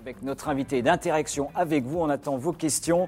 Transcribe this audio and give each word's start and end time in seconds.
avec 0.00 0.22
notre 0.22 0.48
invité 0.48 0.80
d'interaction 0.80 1.50
avec 1.54 1.84
vous. 1.84 1.98
On 1.98 2.08
attend 2.08 2.38
vos 2.38 2.54
questions. 2.54 3.06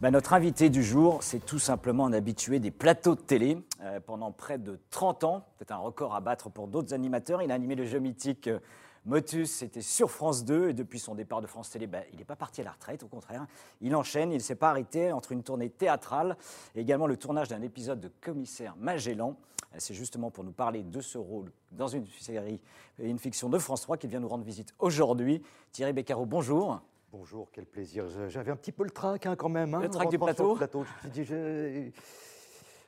Ben, 0.00 0.10
notre 0.10 0.32
invité 0.32 0.68
du 0.68 0.82
jour, 0.82 1.22
c'est 1.22 1.38
tout 1.38 1.60
simplement 1.60 2.06
un 2.06 2.12
habitué 2.12 2.58
des 2.58 2.72
plateaux 2.72 3.14
de 3.14 3.20
télé 3.20 3.56
euh, 3.82 4.00
pendant 4.00 4.32
près 4.32 4.58
de 4.58 4.80
30 4.90 5.22
ans. 5.22 5.46
C'est 5.58 5.70
un 5.70 5.76
record 5.76 6.12
à 6.12 6.20
battre 6.20 6.50
pour 6.50 6.66
d'autres 6.66 6.92
animateurs. 6.92 7.40
Il 7.40 7.52
a 7.52 7.54
animé 7.54 7.76
le 7.76 7.86
jeu 7.86 8.00
mythique. 8.00 8.48
euh, 8.48 8.58
Motus, 9.06 9.48
c'était 9.48 9.82
sur 9.82 10.10
France 10.10 10.44
2 10.44 10.70
et 10.70 10.72
depuis 10.72 10.98
son 10.98 11.14
départ 11.14 11.40
de 11.40 11.46
France 11.46 11.70
Télé, 11.70 11.86
ben, 11.86 12.02
il 12.12 12.18
n'est 12.18 12.24
pas 12.24 12.36
parti 12.36 12.62
à 12.62 12.64
la 12.64 12.72
retraite, 12.72 13.04
au 13.04 13.06
contraire. 13.06 13.46
Il 13.80 13.94
enchaîne, 13.94 14.32
il 14.32 14.36
ne 14.36 14.42
s'est 14.42 14.54
pas 14.56 14.70
arrêté 14.70 15.12
entre 15.12 15.30
une 15.30 15.44
tournée 15.44 15.68
théâtrale 15.70 16.36
et 16.74 16.80
également 16.80 17.06
le 17.06 17.16
tournage 17.16 17.48
d'un 17.48 17.62
épisode 17.62 18.00
de 18.00 18.10
Commissaire 18.20 18.74
Magellan. 18.78 19.36
Euh, 19.74 19.76
C'est 19.78 19.94
justement 19.94 20.30
pour 20.30 20.44
nous 20.44 20.52
parler 20.52 20.82
de 20.82 21.00
ce 21.00 21.18
rôle 21.18 21.50
dans 21.72 21.88
une 21.88 22.06
série 22.20 22.60
et 22.98 23.08
une 23.08 23.18
fiction 23.18 23.48
de 23.48 23.58
France 23.58 23.82
3 23.82 23.96
qu'il 23.96 24.10
vient 24.10 24.20
nous 24.20 24.28
rendre 24.28 24.44
visite 24.44 24.74
aujourd'hui. 24.78 25.42
Thierry 25.72 25.92
Beccaro, 25.92 26.26
bonjour. 26.26 26.80
Bonjour, 27.12 27.48
quel 27.52 27.64
plaisir. 27.66 28.06
J'avais 28.28 28.50
un 28.50 28.56
petit 28.56 28.72
peu 28.72 28.82
le 28.84 28.90
trac 28.90 29.24
hein, 29.26 29.36
quand 29.36 29.48
même. 29.48 29.74
hein, 29.74 29.80
Le 29.80 29.88
trac 29.88 30.08
du 30.08 30.18
plateau 30.18 30.52
le 30.52 30.58
plateau. 30.58 30.84
Je 30.84 31.08
me 31.08 31.12
suis 31.12 31.22
dit, 31.22 31.24
je- 31.24 31.90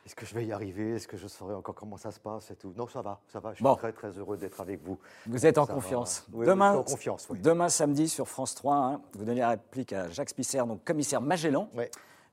est-ce 0.04 0.14
que 0.14 0.24
je 0.26 0.34
vais 0.36 0.46
y 0.46 0.52
arriver? 0.52 0.94
Est-ce 0.94 1.08
que 1.08 1.16
je 1.16 1.26
saurai 1.26 1.54
encore 1.54 1.74
comment 1.74 1.96
ça 1.96 2.10
se 2.12 2.20
passe 2.20 2.50
et 2.52 2.56
tout? 2.56 2.72
Non, 2.76 2.86
ça 2.88 3.02
va, 3.02 3.20
ça 3.28 3.40
va. 3.40 3.50
Je 3.50 3.56
suis 3.56 3.64
Bon. 3.64 3.74
très 3.76 3.92
très 3.92 4.10
heureux 4.10 4.36
d'être 4.36 4.60
avec 4.60 4.80
vous. 4.84 4.98
Vous 5.26 5.46
êtes 5.46 5.58
en 5.58 5.66
Ça 5.66 5.74
confiance. 5.74 6.26
Oui, 6.32 6.46
demain, 6.46 6.74
en 6.76 6.82
confiance, 6.84 7.26
oui. 7.30 7.40
demain 7.40 7.68
samedi 7.68 8.08
sur 8.08 8.28
France 8.28 8.54
3, 8.54 8.76
hein, 8.76 9.00
vous 9.14 9.24
donnez 9.24 9.40
la 9.40 9.50
réplique 9.50 9.92
à 9.92 10.08
Jacques 10.10 10.28
Spisser, 10.30 10.58
donc 10.58 10.84
commissaire 10.84 11.20
Magellan. 11.20 11.68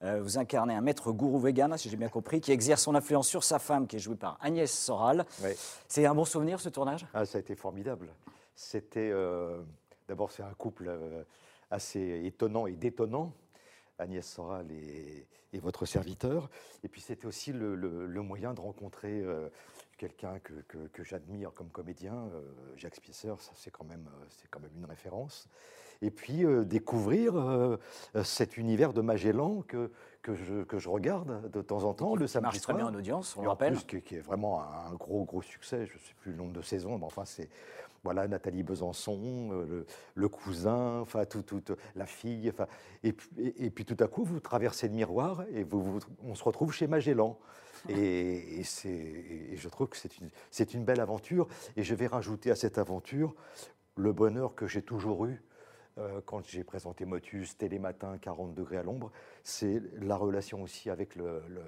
Euh, 0.03 0.21
vous 0.21 0.37
incarnez 0.37 0.73
un 0.73 0.81
maître 0.81 1.11
gourou 1.13 1.39
vegan, 1.39 1.77
si 1.77 1.89
j'ai 1.89 1.95
bien 1.95 2.09
compris, 2.09 2.41
qui 2.41 2.51
exerce 2.51 2.81
son 2.83 2.93
influence 2.95 3.27
sur 3.27 3.43
sa 3.43 3.57
femme, 3.57 3.87
qui 3.87 3.95
est 3.95 3.99
jouée 3.99 4.17
par 4.17 4.37
Agnès 4.41 4.69
Soral. 4.71 5.25
Ouais. 5.41 5.55
C'est 5.87 6.05
un 6.05 6.13
bon 6.13 6.25
souvenir 6.25 6.59
ce 6.59 6.67
tournage? 6.69 7.05
Ah, 7.13 7.25
ça 7.25 7.37
a 7.37 7.41
été 7.41 7.55
formidable. 7.55 8.09
C'était 8.55 9.09
euh, 9.13 9.61
d'abord 10.09 10.31
c'est 10.31 10.43
un 10.43 10.53
couple 10.55 10.87
euh, 10.89 11.23
assez 11.71 12.21
étonnant 12.25 12.67
et 12.67 12.73
détonnant. 12.73 13.33
Agnès 13.99 14.25
Soral 14.27 14.69
et, 14.71 15.25
et 15.53 15.59
votre 15.59 15.85
serviteur. 15.85 16.49
Et 16.83 16.89
puis 16.89 16.99
c'était 16.99 17.25
aussi 17.27 17.53
le, 17.53 17.75
le- 17.75 18.05
le 18.07 18.21
moyen 18.21 18.53
de 18.53 18.59
rencontrer 18.59 19.23
quelqu'un 19.97 20.39
que, 20.39 20.53
que- 20.67 20.87
que 20.87 21.03
j'admire 21.03 21.53
comme 21.53 21.69
comédien, 21.69 22.27
Jacques 22.75 22.95
Spicer, 22.95 23.35
ça 23.39 23.51
c'est 23.55 23.69
quand, 23.71 23.85
même, 23.85 24.09
quand 24.49 24.59
même 24.59 24.71
une 24.75 24.85
référence. 24.85 25.47
Et 26.03 26.11
puis 26.11 26.45
euh, 26.45 26.63
découvrir 26.65 27.35
euh, 27.37 27.77
cet 28.23 28.57
univers 28.57 28.91
de 28.93 29.01
Magellan 29.01 29.63
que, 29.67 29.89
que, 30.21 30.35
je, 30.35 30.63
que 30.63 30.77
je 30.77 30.89
regarde 30.89 31.49
de 31.49 31.61
temps 31.61 31.83
en 31.85 31.93
temps 31.93 32.15
le 32.15 32.27
samedi 32.27 32.43
marche 32.47 32.57
très 32.61 32.73
soir. 32.73 32.77
bien 32.77 32.87
en 32.87 32.93
audience, 32.93 33.35
on 33.37 33.39
Et 33.39 33.43
le 33.43 33.47
en 33.47 33.51
rappelle. 33.53 33.73
plus, 33.75 33.85
qui, 33.85 34.01
qui 34.01 34.15
est 34.15 34.19
vraiment 34.19 34.61
un 34.61 34.93
gros, 34.95 35.23
gros 35.23 35.41
succès. 35.41 35.85
Je 35.85 35.93
ne 35.93 35.99
sais 35.99 36.13
plus 36.21 36.31
le 36.31 36.37
nombre 36.37 36.51
de 36.53 36.61
saisons, 36.61 36.97
mais 36.97 37.05
enfin, 37.05 37.23
c'est 37.25 37.49
voilà, 38.03 38.27
Nathalie 38.27 38.63
Besançon, 38.63 39.49
euh, 39.53 39.65
le, 39.65 39.85
le 40.15 40.27
cousin, 40.27 40.99
enfin, 40.99 41.23
tout, 41.23 41.41
tout, 41.41 41.63
la 41.95 42.05
fille. 42.05 42.49
Enfin, 42.49 42.67
et, 43.01 43.13
puis- 43.13 43.29
et, 43.37 43.65
et 43.67 43.69
puis 43.69 43.85
tout 43.85 43.95
à 44.03 44.07
coup, 44.09 44.25
vous 44.25 44.41
traversez 44.41 44.89
le 44.89 44.93
miroir 44.93 45.45
et 45.53 45.63
vous, 45.63 45.81
vous- 45.81 45.99
on 46.21 46.35
se 46.35 46.43
retrouve 46.43 46.73
chez 46.73 46.85
Magellan. 46.87 47.39
Et, 47.87 48.59
et 48.59 48.63
c'est- 48.65 48.89
et 48.89 49.55
je 49.55 49.69
trouve 49.69 49.87
que 49.87 49.95
c'est 49.97 50.17
une, 50.17 50.29
c'est 50.51 50.73
une 50.73 50.83
belle 50.83 50.99
aventure. 50.99 51.47
Et 51.77 51.83
je 51.83 51.95
vais 51.95 52.07
rajouter 52.07 52.51
à 52.51 52.55
cette 52.55 52.77
aventure 52.77 53.33
le 53.95 54.11
bonheur 54.11 54.53
que 54.53 54.67
j'ai 54.67 54.81
toujours 54.81 55.25
eu 55.25 55.41
euh, 55.97 56.21
quand 56.25 56.45
j'ai 56.47 56.63
présenté 56.63 57.05
Motus, 57.05 57.57
Télématin, 57.57 58.17
40 58.17 58.53
degrés 58.53 58.77
à 58.77 58.83
l'ombre, 58.83 59.11
c'est 59.43 59.81
la 60.01 60.15
relation 60.15 60.61
aussi 60.63 60.89
avec 60.89 61.15
le, 61.15 61.41
le- 61.47 61.61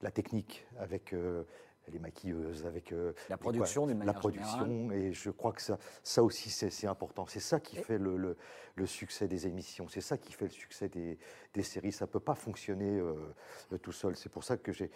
la 0.00 0.10
technique, 0.10 0.66
avec 0.78 1.12
euh, 1.12 1.42
les 1.90 1.98
maquilleuses, 1.98 2.66
avec 2.66 2.92
euh, 2.92 3.12
La 3.30 3.36
production, 3.38 3.86
d'une 3.86 4.04
la 4.04 4.12
production. 4.12 4.64
générale. 4.66 4.96
Et 4.96 5.12
je 5.12 5.30
crois 5.30 5.52
que 5.52 5.62
ça, 5.62 5.78
ça 6.02 6.22
aussi, 6.22 6.50
c'est 6.50 6.86
important. 6.86 7.26
C'est 7.26 7.40
ça 7.40 7.60
qui 7.60 7.78
Et- 7.78 7.82
fait 7.82 7.98
le, 7.98 8.16
le- 8.16 8.36
le 8.76 8.86
succès 8.86 9.26
des 9.26 9.46
émissions. 9.46 9.88
C'est 9.88 10.00
ça 10.02 10.16
qui 10.18 10.32
fait 10.32 10.44
le 10.44 10.50
succès 10.52 10.88
des, 10.88 11.18
des 11.54 11.62
séries. 11.62 11.90
Ça 11.92 12.04
ne 12.06 12.10
peut 12.10 12.20
pas 12.20 12.34
fonctionner 12.36 12.98
euh, 13.00 13.14
tout 13.82 13.90
seul. 13.92 14.14
C'est 14.16 14.28
pour 14.28 14.44
ça 14.44 14.56
que 14.56 14.70
j'ai, 14.72 14.90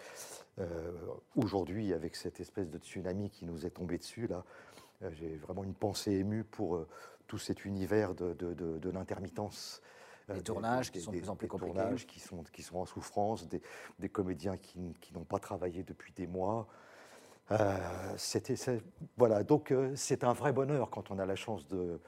euh, 0.59 0.91
aujourd'hui, 1.35 1.93
avec 1.93 2.15
cette 2.15 2.39
espèce 2.39 2.69
de 2.69 2.77
tsunami 2.77 3.29
qui 3.29 3.45
nous 3.45 3.65
est 3.65 3.71
tombé 3.71 3.97
dessus, 3.97 4.27
là, 4.27 4.45
j'ai 5.11 5.35
vraiment 5.37 5.63
une 5.63 5.73
pensée 5.73 6.11
émue 6.13 6.43
pour 6.43 6.75
euh, 6.75 6.87
tout 7.27 7.37
cet 7.37 7.65
univers 7.65 8.13
de, 8.15 8.33
de- 8.33 8.53
de- 8.53 8.79
de 8.79 8.89
l'intermittence. 8.89 9.81
Les 10.29 10.35
euh, 10.35 10.37
des- 10.37 10.43
tournages 10.43 10.91
des- 10.91 10.99
qui 10.99 11.03
sont 11.03 11.11
de 11.11 11.15
des- 11.17 11.21
plus 11.21 11.29
en 11.29 11.35
plus 11.35 11.45
des 11.45 11.49
compliqués. 11.49 11.73
tournages 11.73 12.07
qui 12.07 12.19
sont, 12.19 12.43
qui 12.51 12.63
sont 12.63 12.77
en 12.77 12.85
souffrance, 12.85 13.47
des, 13.47 13.61
des 13.99 14.09
comédiens 14.09 14.57
qui, 14.57 14.79
n'ont 15.13 15.25
pas 15.25 15.39
travaillé 15.39 15.83
depuis 15.83 16.13
des 16.13 16.27
mois. 16.27 16.67
Euh, 17.51 17.77
c'était, 18.17 18.55
voilà, 19.17 19.43
donc 19.43 19.71
euh, 19.71 19.91
c'est 19.95 20.23
un 20.23 20.31
vrai 20.33 20.53
bonheur 20.53 20.89
quand 20.89 21.11
on 21.11 21.19
a 21.19 21.25
la 21.25 21.35
chance 21.35 21.67
de, 21.67 21.99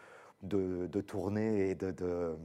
de, 0.43 0.87
de 0.87 1.01
tourner 1.01 1.69
et 1.71 1.75
de, 1.75 1.91
de- 1.91 2.37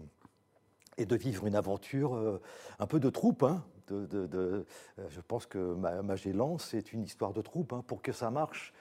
et 0.97 1.07
de 1.07 1.17
vivre 1.17 1.47
une 1.47 1.55
aventure 1.55 2.15
euh, 2.15 2.43
un 2.81 2.87
peu 2.87 2.99
de 2.99 3.09
troupe. 3.09 3.45
hein, 3.45 3.65
euh, 3.93 4.65
je 5.09 5.21
pense 5.21 5.47
que 5.47 5.59
Ma- 5.59 6.03
Magellan, 6.03 6.59
c'est 6.59 6.93
une 6.93 7.03
histoire 7.05 7.33
de 7.33 7.43
troupe. 7.43 7.73
hein, 7.73 7.83
pour 7.87 8.03
que 8.03 8.13
ça 8.13 8.31
marche, 8.31 8.73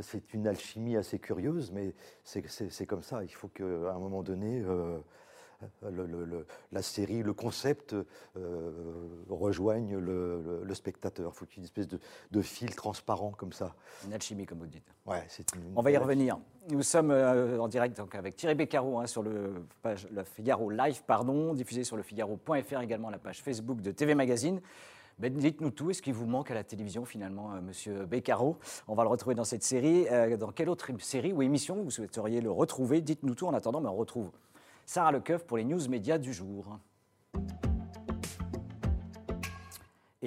c'est 0.00 0.34
une 0.34 0.46
alchimie 0.46 0.96
assez 0.96 1.18
curieuse, 1.18 1.70
mais 1.72 1.94
c'est, 2.24 2.86
comme 2.86 3.02
ça. 3.02 3.22
Il 3.22 3.32
faut 3.32 3.48
qu'à 3.48 3.64
un 3.64 3.98
moment 3.98 4.22
donné, 4.22 4.60
euh, 4.60 4.98
le- 5.90 6.06
le- 6.06 6.24
le- 6.24 6.46
la 6.72 6.82
série, 6.82 7.22
le 7.22 7.32
concept 7.32 7.94
euh, 8.36 8.72
rejoigne 9.28 9.96
le, 9.96 10.64
spectateur. 10.74 11.32
Il 11.34 11.38
faut 11.38 11.46
qu'il 11.46 11.54
y 11.54 11.58
ait 11.58 11.62
une 11.62 11.64
espèce 11.64 11.88
de, 11.88 11.98
de 12.32 12.42
fil 12.42 12.74
transparent 12.74 13.30
comme 13.30 13.52
ça. 13.52 13.74
Une 14.04 14.12
alchimie, 14.12 14.46
comme 14.46 14.58
vous 14.58 14.66
dites. 14.66 14.84
Ouais, 15.06 15.24
une- 15.54 15.72
On 15.76 15.82
va 15.82 15.90
y 15.90 15.96
revenir. 15.96 16.38
Nous 16.70 16.82
sommes 16.82 17.10
euh, 17.10 17.58
en 17.58 17.68
direct 17.68 17.96
donc, 17.96 18.14
avec 18.14 18.36
Thierry 18.36 18.54
Beccaro 18.54 18.98
hein, 18.98 19.06
sur 19.06 19.22
le, 19.22 19.64
page, 19.82 20.08
le 20.10 20.24
Figaro 20.24 20.70
Live, 20.70 21.02
pardon, 21.06 21.54
diffusé 21.54 21.84
sur 21.84 21.96
le 21.96 22.02
Figaro.fr, 22.02 22.80
également 22.80 23.10
la 23.10 23.18
page 23.18 23.42
Facebook 23.42 23.80
de 23.80 23.92
TV 23.92 24.14
Magazine. 24.14 24.60
Ben, 25.18 25.32
Dites-nous 25.32 25.70
tout, 25.70 25.90
est-ce 25.90 26.02
qu'il 26.02 26.14
vous 26.14 26.26
manque 26.26 26.50
à 26.50 26.54
la 26.54 26.64
télévision 26.64 27.04
finalement, 27.04 27.52
euh, 27.52 27.60
monsieur 27.60 28.04
Beccaro? 28.04 28.58
On 28.88 28.94
va 28.94 29.04
le 29.04 29.08
retrouver 29.08 29.34
dans 29.34 29.44
cette 29.44 29.62
série. 29.62 30.08
Euh, 30.10 30.36
dans 30.36 30.50
quelle 30.50 30.68
autre 30.68 30.90
série 30.98 31.32
ou 31.32 31.42
émission 31.42 31.82
vous 31.82 31.90
souhaiteriez 31.90 32.40
le 32.40 32.50
retrouver? 32.50 33.00
Dites-nous 33.00 33.34
tout 33.34 33.46
en 33.46 33.54
attendant, 33.54 33.80
mais 33.80 33.88
on 33.88 33.96
retrouve 33.96 34.30
Sarah 34.86 35.12
Lecoeuf 35.12 35.44
pour 35.44 35.56
les 35.56 35.64
news 35.64 35.88
médias 35.88 36.18
du 36.18 36.32
jour. 36.32 36.78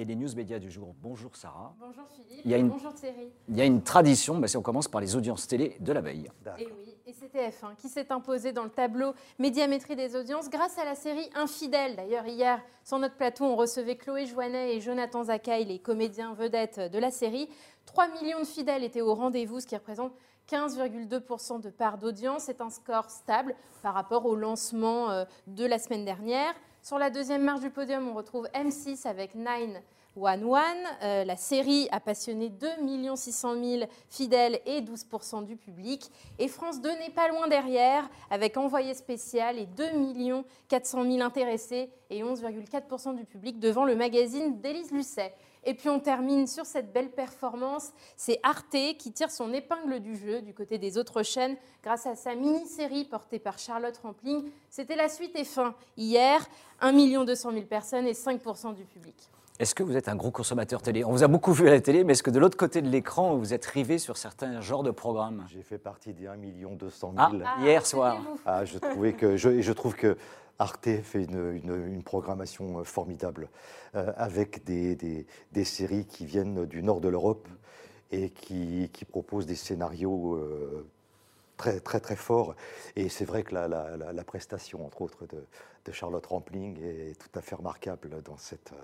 Et 0.00 0.04
les 0.04 0.14
news 0.14 0.32
médias 0.36 0.60
du 0.60 0.70
jour. 0.70 0.94
Bonjour 1.02 1.34
Sarah. 1.34 1.74
Bonjour 1.80 2.04
Philippe, 2.14 2.42
Il 2.44 2.50
y 2.52 2.54
a 2.54 2.56
une- 2.58 2.68
bonjour 2.68 2.94
Thierry. 2.94 3.32
Il 3.48 3.56
y 3.56 3.60
a 3.60 3.64
une 3.64 3.82
tradition, 3.82 4.40
c'est- 4.46 4.56
on 4.56 4.62
commence 4.62 4.86
par 4.86 5.00
les 5.00 5.16
audiences 5.16 5.48
télé 5.48 5.76
de 5.80 5.92
la 5.92 6.00
veille. 6.00 6.30
Et 6.56 6.66
oui, 6.66 6.94
et 7.04 7.12
c'est 7.12 7.28
TF1 7.28 7.74
qui 7.74 7.88
s'est 7.88 8.12
imposé 8.12 8.52
dans 8.52 8.62
le 8.62 8.70
tableau 8.70 9.12
médiamétrie 9.40 9.96
des 9.96 10.14
audiences 10.14 10.50
grâce 10.50 10.78
à 10.78 10.84
la 10.84 10.94
série 10.94 11.28
Infidèle. 11.34 11.96
D'ailleurs, 11.96 12.26
hier, 12.28 12.62
sur 12.84 13.00
notre 13.00 13.16
plateau, 13.16 13.44
on 13.46 13.56
recevait 13.56 13.96
Chloé 13.96 14.26
Joannet 14.26 14.76
et 14.76 14.80
Jonathan 14.80 15.24
Zakaï, 15.24 15.64
les 15.64 15.80
comédiens 15.80 16.32
vedettes 16.32 16.78
de 16.78 16.98
la 17.00 17.10
série. 17.10 17.48
3 17.84 18.06
millions 18.22 18.38
de 18.38 18.46
fidèles 18.46 18.84
étaient 18.84 19.00
au 19.00 19.14
rendez-vous, 19.16 19.58
ce 19.58 19.66
qui 19.66 19.74
représente 19.74 20.12
15,2% 20.46 21.58
de 21.58 21.70
part 21.70 21.98
d'audience. 21.98 22.44
C'est 22.44 22.60
un 22.60 22.70
score 22.70 23.10
stable 23.10 23.52
par 23.82 23.94
rapport 23.94 24.26
au 24.26 24.36
lancement 24.36 25.10
euh, 25.10 25.24
de 25.48 25.66
la 25.66 25.80
semaine 25.80 26.04
dernière. 26.04 26.54
Sur 26.88 26.98
la 26.98 27.10
deuxième 27.10 27.42
marche 27.42 27.60
du 27.60 27.68
podium, 27.68 28.08
on 28.08 28.14
retrouve 28.14 28.48
M6 28.54 29.06
avec 29.06 29.34
911. 29.34 29.82
Euh, 31.02 31.22
la 31.22 31.36
série 31.36 31.86
a 31.92 32.00
passionné 32.00 32.48
2 32.48 32.66
600 33.14 33.62
000 33.62 33.82
fidèles 34.08 34.58
et 34.64 34.80
12% 34.80 35.44
du 35.44 35.56
public. 35.56 36.10
Et 36.38 36.48
France 36.48 36.80
2 36.80 36.88
n'est 36.88 37.10
pas 37.10 37.28
loin 37.28 37.46
derrière, 37.46 38.08
avec 38.30 38.56
Envoyé 38.56 38.94
spécial 38.94 39.58
et 39.58 39.66
2 39.66 39.84
400 40.68 41.02
000 41.04 41.20
intéressés 41.20 41.90
et 42.08 42.22
11,4% 42.22 43.16
du 43.16 43.26
public 43.26 43.60
devant 43.60 43.84
le 43.84 43.94
magazine 43.94 44.58
d'Élise 44.58 44.90
Lucet. 44.90 45.34
Et 45.64 45.74
puis 45.74 45.88
on 45.88 46.00
termine 46.00 46.46
sur 46.46 46.66
cette 46.66 46.92
belle 46.92 47.10
performance. 47.10 47.92
C'est 48.16 48.40
Arte 48.42 48.76
qui 48.98 49.12
tire 49.12 49.30
son 49.30 49.52
épingle 49.52 50.00
du 50.00 50.16
jeu 50.16 50.42
du 50.42 50.54
côté 50.54 50.78
des 50.78 50.98
autres 50.98 51.22
chaînes 51.22 51.56
grâce 51.82 52.06
à 52.06 52.14
sa 52.14 52.34
mini-série 52.34 53.04
portée 53.04 53.38
par 53.38 53.58
Charlotte 53.58 53.96
Rampling. 53.98 54.50
C'était 54.70 54.96
la 54.96 55.08
suite 55.08 55.36
et 55.36 55.44
fin 55.44 55.74
hier. 55.96 56.46
1 56.80 56.92
200 57.24 57.52
000 57.52 57.64
personnes 57.64 58.06
et 58.06 58.12
5% 58.12 58.74
du 58.74 58.84
public. 58.84 59.16
Est-ce 59.58 59.74
que 59.74 59.82
vous 59.82 59.96
êtes 59.96 60.08
un 60.08 60.14
gros 60.14 60.30
consommateur 60.30 60.82
télé? 60.82 61.04
On 61.04 61.10
vous 61.10 61.24
a 61.24 61.28
beaucoup 61.28 61.52
vu 61.52 61.66
à 61.66 61.72
la 61.72 61.80
télé, 61.80 62.04
mais 62.04 62.12
est-ce 62.12 62.22
que 62.22 62.30
de 62.30 62.38
l'autre 62.38 62.56
côté 62.56 62.80
de 62.80 62.88
l'écran, 62.88 63.36
vous 63.36 63.52
êtes 63.52 63.66
rivé 63.66 63.98
sur 63.98 64.16
certains 64.16 64.60
genres 64.60 64.84
de 64.84 64.92
programmes? 64.92 65.44
J'ai 65.48 65.62
fait 65.62 65.78
partie 65.78 66.12
des 66.14 66.28
1 66.28 66.36
200 66.76 67.14
Ah. 67.16 67.30
000. 67.32 67.42
Hier 67.62 67.84
soir. 67.84 68.22
vous. 68.22 68.38
Ah, 68.46 68.64
je, 68.64 68.78
trouvais 68.78 69.14
que, 69.14 69.36
je, 69.36 69.72
trouve 69.72 69.96
que 69.96 70.16
Arte 70.60 70.88
fait 71.02 71.24
une, 71.24 71.56
une- 71.64 71.86
une 71.92 72.02
programmation 72.04 72.78
euh, 72.78 72.84
formidable 72.84 73.48
euh, 73.96 74.12
avec 74.16 74.62
des, 74.64 74.94
des- 74.94 75.26
des 75.50 75.64
séries 75.64 76.06
qui 76.06 76.24
viennent 76.24 76.64
du 76.66 76.82
nord 76.84 77.00
de 77.00 77.08
l'Europe 77.08 77.48
et 78.12 78.30
qui, 78.30 78.88
qui 78.92 79.04
proposent 79.04 79.46
des 79.46 79.56
scénarios 79.56 80.34
euh, 80.36 80.86
très, 81.58 81.80
très, 81.80 82.00
très 82.00 82.16
forts. 82.16 82.54
Et 82.96 83.10
c'est 83.10 83.26
vrai 83.26 83.42
que 83.42 83.52
la, 83.54 83.68
la- 83.68 83.96
la- 83.98 84.12
la 84.14 84.24
prestation, 84.24 84.86
entre 84.86 85.02
autres, 85.02 85.26
de, 85.26 85.44
de 85.84 85.92
Charlotte 85.92 86.24
Rampling 86.24 86.80
est 86.82 87.18
tout 87.20 87.38
à 87.38 87.42
fait 87.42 87.54
remarquable 87.56 88.22
dans 88.22 88.38
cette, 88.38 88.72
euh, 88.72 88.76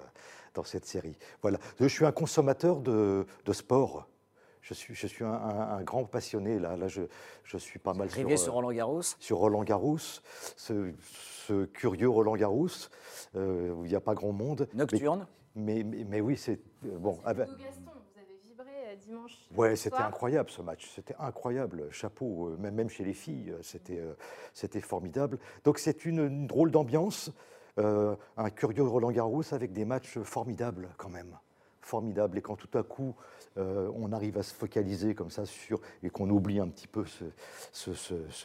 dans 0.53 0.65
cette 0.65 0.85
série. 0.85 1.17
Voilà. 1.41 1.59
Je 1.81 1.87
suis 1.87 2.05
un 2.05 2.13
consommateur 2.13 2.81
de, 2.81 3.27
de 3.47 3.53
sport. 3.55 4.07
Je 4.61 4.73
suis, 4.75 4.95
je 4.95 5.07
suis 5.07 5.25
un, 5.25 5.83
grand 5.83 6.05
passionné. 6.05 6.59
Là, 6.59 6.75
là 6.77 6.89
je, 6.89 7.03
je 7.45 7.59
suis 7.59 7.79
pas 7.79 7.93
mal 7.93 8.11
sur, 8.11 8.39
sur 8.39 8.55
Roland 8.55 8.73
Garros. 8.73 9.03
Sur 9.19 9.37
Roland 9.39 9.63
Garros, 9.63 9.99
ce, 10.57 10.91
ce 11.47 11.67
curieux 11.67 12.09
Roland 12.09 12.35
Garros 12.37 12.69
où 13.35 13.85
il 13.85 13.89
n'y 13.91 13.95
a 13.95 14.01
pas 14.01 14.15
grand 14.15 14.33
monde. 14.33 14.67
Nocturne. 14.73 15.27
Mais, 15.55 15.83
mais, 15.85 16.05
mais, 16.05 16.21
oui, 16.23 16.37
c'est 16.39 16.59
bon. 16.83 17.21
Avec... 17.27 17.47
Gaston, 17.47 17.59
vous 17.59 17.61
avez 17.61 17.73
vibré 17.77 17.94
dimanche. 19.07 19.33
Ouais, 19.57 19.77
c'était 19.77 19.97
incroyable 19.97 20.51
ce 20.51 20.63
match. 20.63 20.91
C'était 20.95 21.15
incroyable. 21.19 21.89
Chapeau, 21.91 22.57
même, 22.59 22.75
même 22.75 22.89
chez 22.89 23.05
les 23.05 23.15
filles, 23.15 23.55
c'était 23.63 24.03
c'était 24.53 24.81
formidable. 24.81 25.39
Donc 25.65 25.79
c'est 25.79 26.05
une, 26.05 26.21
une, 26.21 26.47
drôle 26.47 26.71
d'ambiance. 26.71 27.31
un 27.77 28.51
curieux 28.55 28.83
Roland 28.83 29.11
Garros 29.11 29.53
avec 29.53 29.73
des 29.73 29.85
matchs 29.85 30.19
formidables 30.21 30.89
quand 30.97 31.11
même 31.11 31.37
formidable. 31.85 32.39
Et 32.39 32.43
quand 32.43 32.57
tout 32.57 32.77
à 32.77 32.83
coup, 32.83 33.15
euh, 33.57 33.91
on 33.95 34.13
arrive 34.13 34.39
à 34.39 34.43
se 34.43 34.55
focaliser 34.55 35.15
comme 35.15 35.31
ça 35.31 35.47
sur, 35.47 35.81
et 36.03 36.11
qu'on 36.11 36.29
oublie 36.31 36.59
un 36.59 36.69
petit 36.69 36.89
peu 36.89 37.05
ce, 37.73 37.95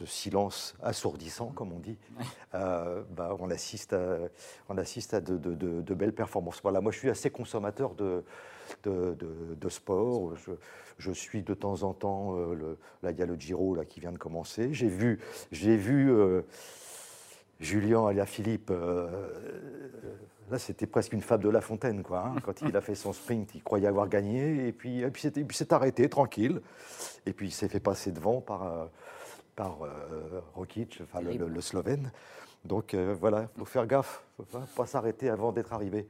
silence 0.06 0.74
assourdissant, 0.82 1.48
comme 1.48 1.72
on 1.72 1.78
dit, 1.78 1.98
euh, 2.54 3.02
bah, 3.10 3.36
on 3.40 3.50
assiste 3.50 3.92
à, 3.92 4.18
on 4.68 4.78
assiste 4.78 5.14
à 5.14 5.20
de, 5.20 5.94
belles 5.94 6.14
performances. 6.14 6.60
Voilà, 6.62 6.80
moi 6.80 6.92
je 6.92 6.98
suis 6.98 7.10
assez 7.10 7.30
consommateur 7.30 7.94
de, 7.94 8.22
de, 8.84 9.68
sport. 9.68 10.34
Je, 10.98 11.12
suis 11.12 11.42
de 11.42 11.54
temps 11.54 11.82
en 11.82 11.94
temps, 11.94 12.36
euh, 12.36 12.54
le, 12.54 12.78
là 13.02 13.10
il 13.10 13.18
y 13.18 13.22
a 13.22 13.26
le 13.26 13.34
Giro 13.34 13.74
là, 13.74 13.84
qui 13.84 14.00
vient 14.00 14.12
de 14.12 14.18
commencer. 14.18 14.72
J'ai 14.72 14.88
vu, 14.88 15.20
j'ai 15.52 15.76
vu 15.76 16.12
Julien 17.60 18.12
la 18.12 18.26
Philippe 18.26 18.72
Là, 20.50 20.58
c'était 20.58 20.86
presque 20.86 21.12
une 21.12 21.22
fable 21.22 21.44
de 21.44 21.48
La 21.48 21.60
Fontaine, 21.60 22.02
quoi. 22.02 22.26
Hein. 22.26 22.34
Quand 22.42 22.60
il 22.62 22.76
a 22.76 22.80
fait 22.80 22.96
son 22.96 23.12
sprint, 23.12 23.54
il 23.54 23.62
croyait 23.62 23.86
avoir 23.86 24.08
gagné, 24.08 24.66
et 24.66 24.72
puis, 24.72 25.00
et 25.02 25.10
puis 25.10 25.56
s'est 25.56 25.72
arrêté 25.72 26.08
tranquille. 26.08 26.60
Et 27.24 27.32
puis 27.32 27.48
il 27.48 27.52
s'est 27.52 27.68
fait 27.68 27.78
passer 27.78 28.10
devant 28.10 28.40
par, 28.40 28.64
euh, 28.64 28.86
par 29.54 29.82
euh, 29.82 30.40
Rokic, 30.54 31.00
enfin, 31.04 31.20
le, 31.20 31.60
Slovène. 31.60 32.10
Donc 32.64 32.94
euh, 32.94 33.14
voilà, 33.18 33.48
il 33.54 33.58
faut 33.60 33.64
faire 33.64 33.86
gaffe, 33.86 34.24
il 34.40 34.42
ne 34.42 34.66
faut 34.66 34.82
pas 34.82 34.86
s'arrêter 34.86 35.30
avant 35.30 35.52
d'être 35.52 35.72
arrivé. 35.72 36.08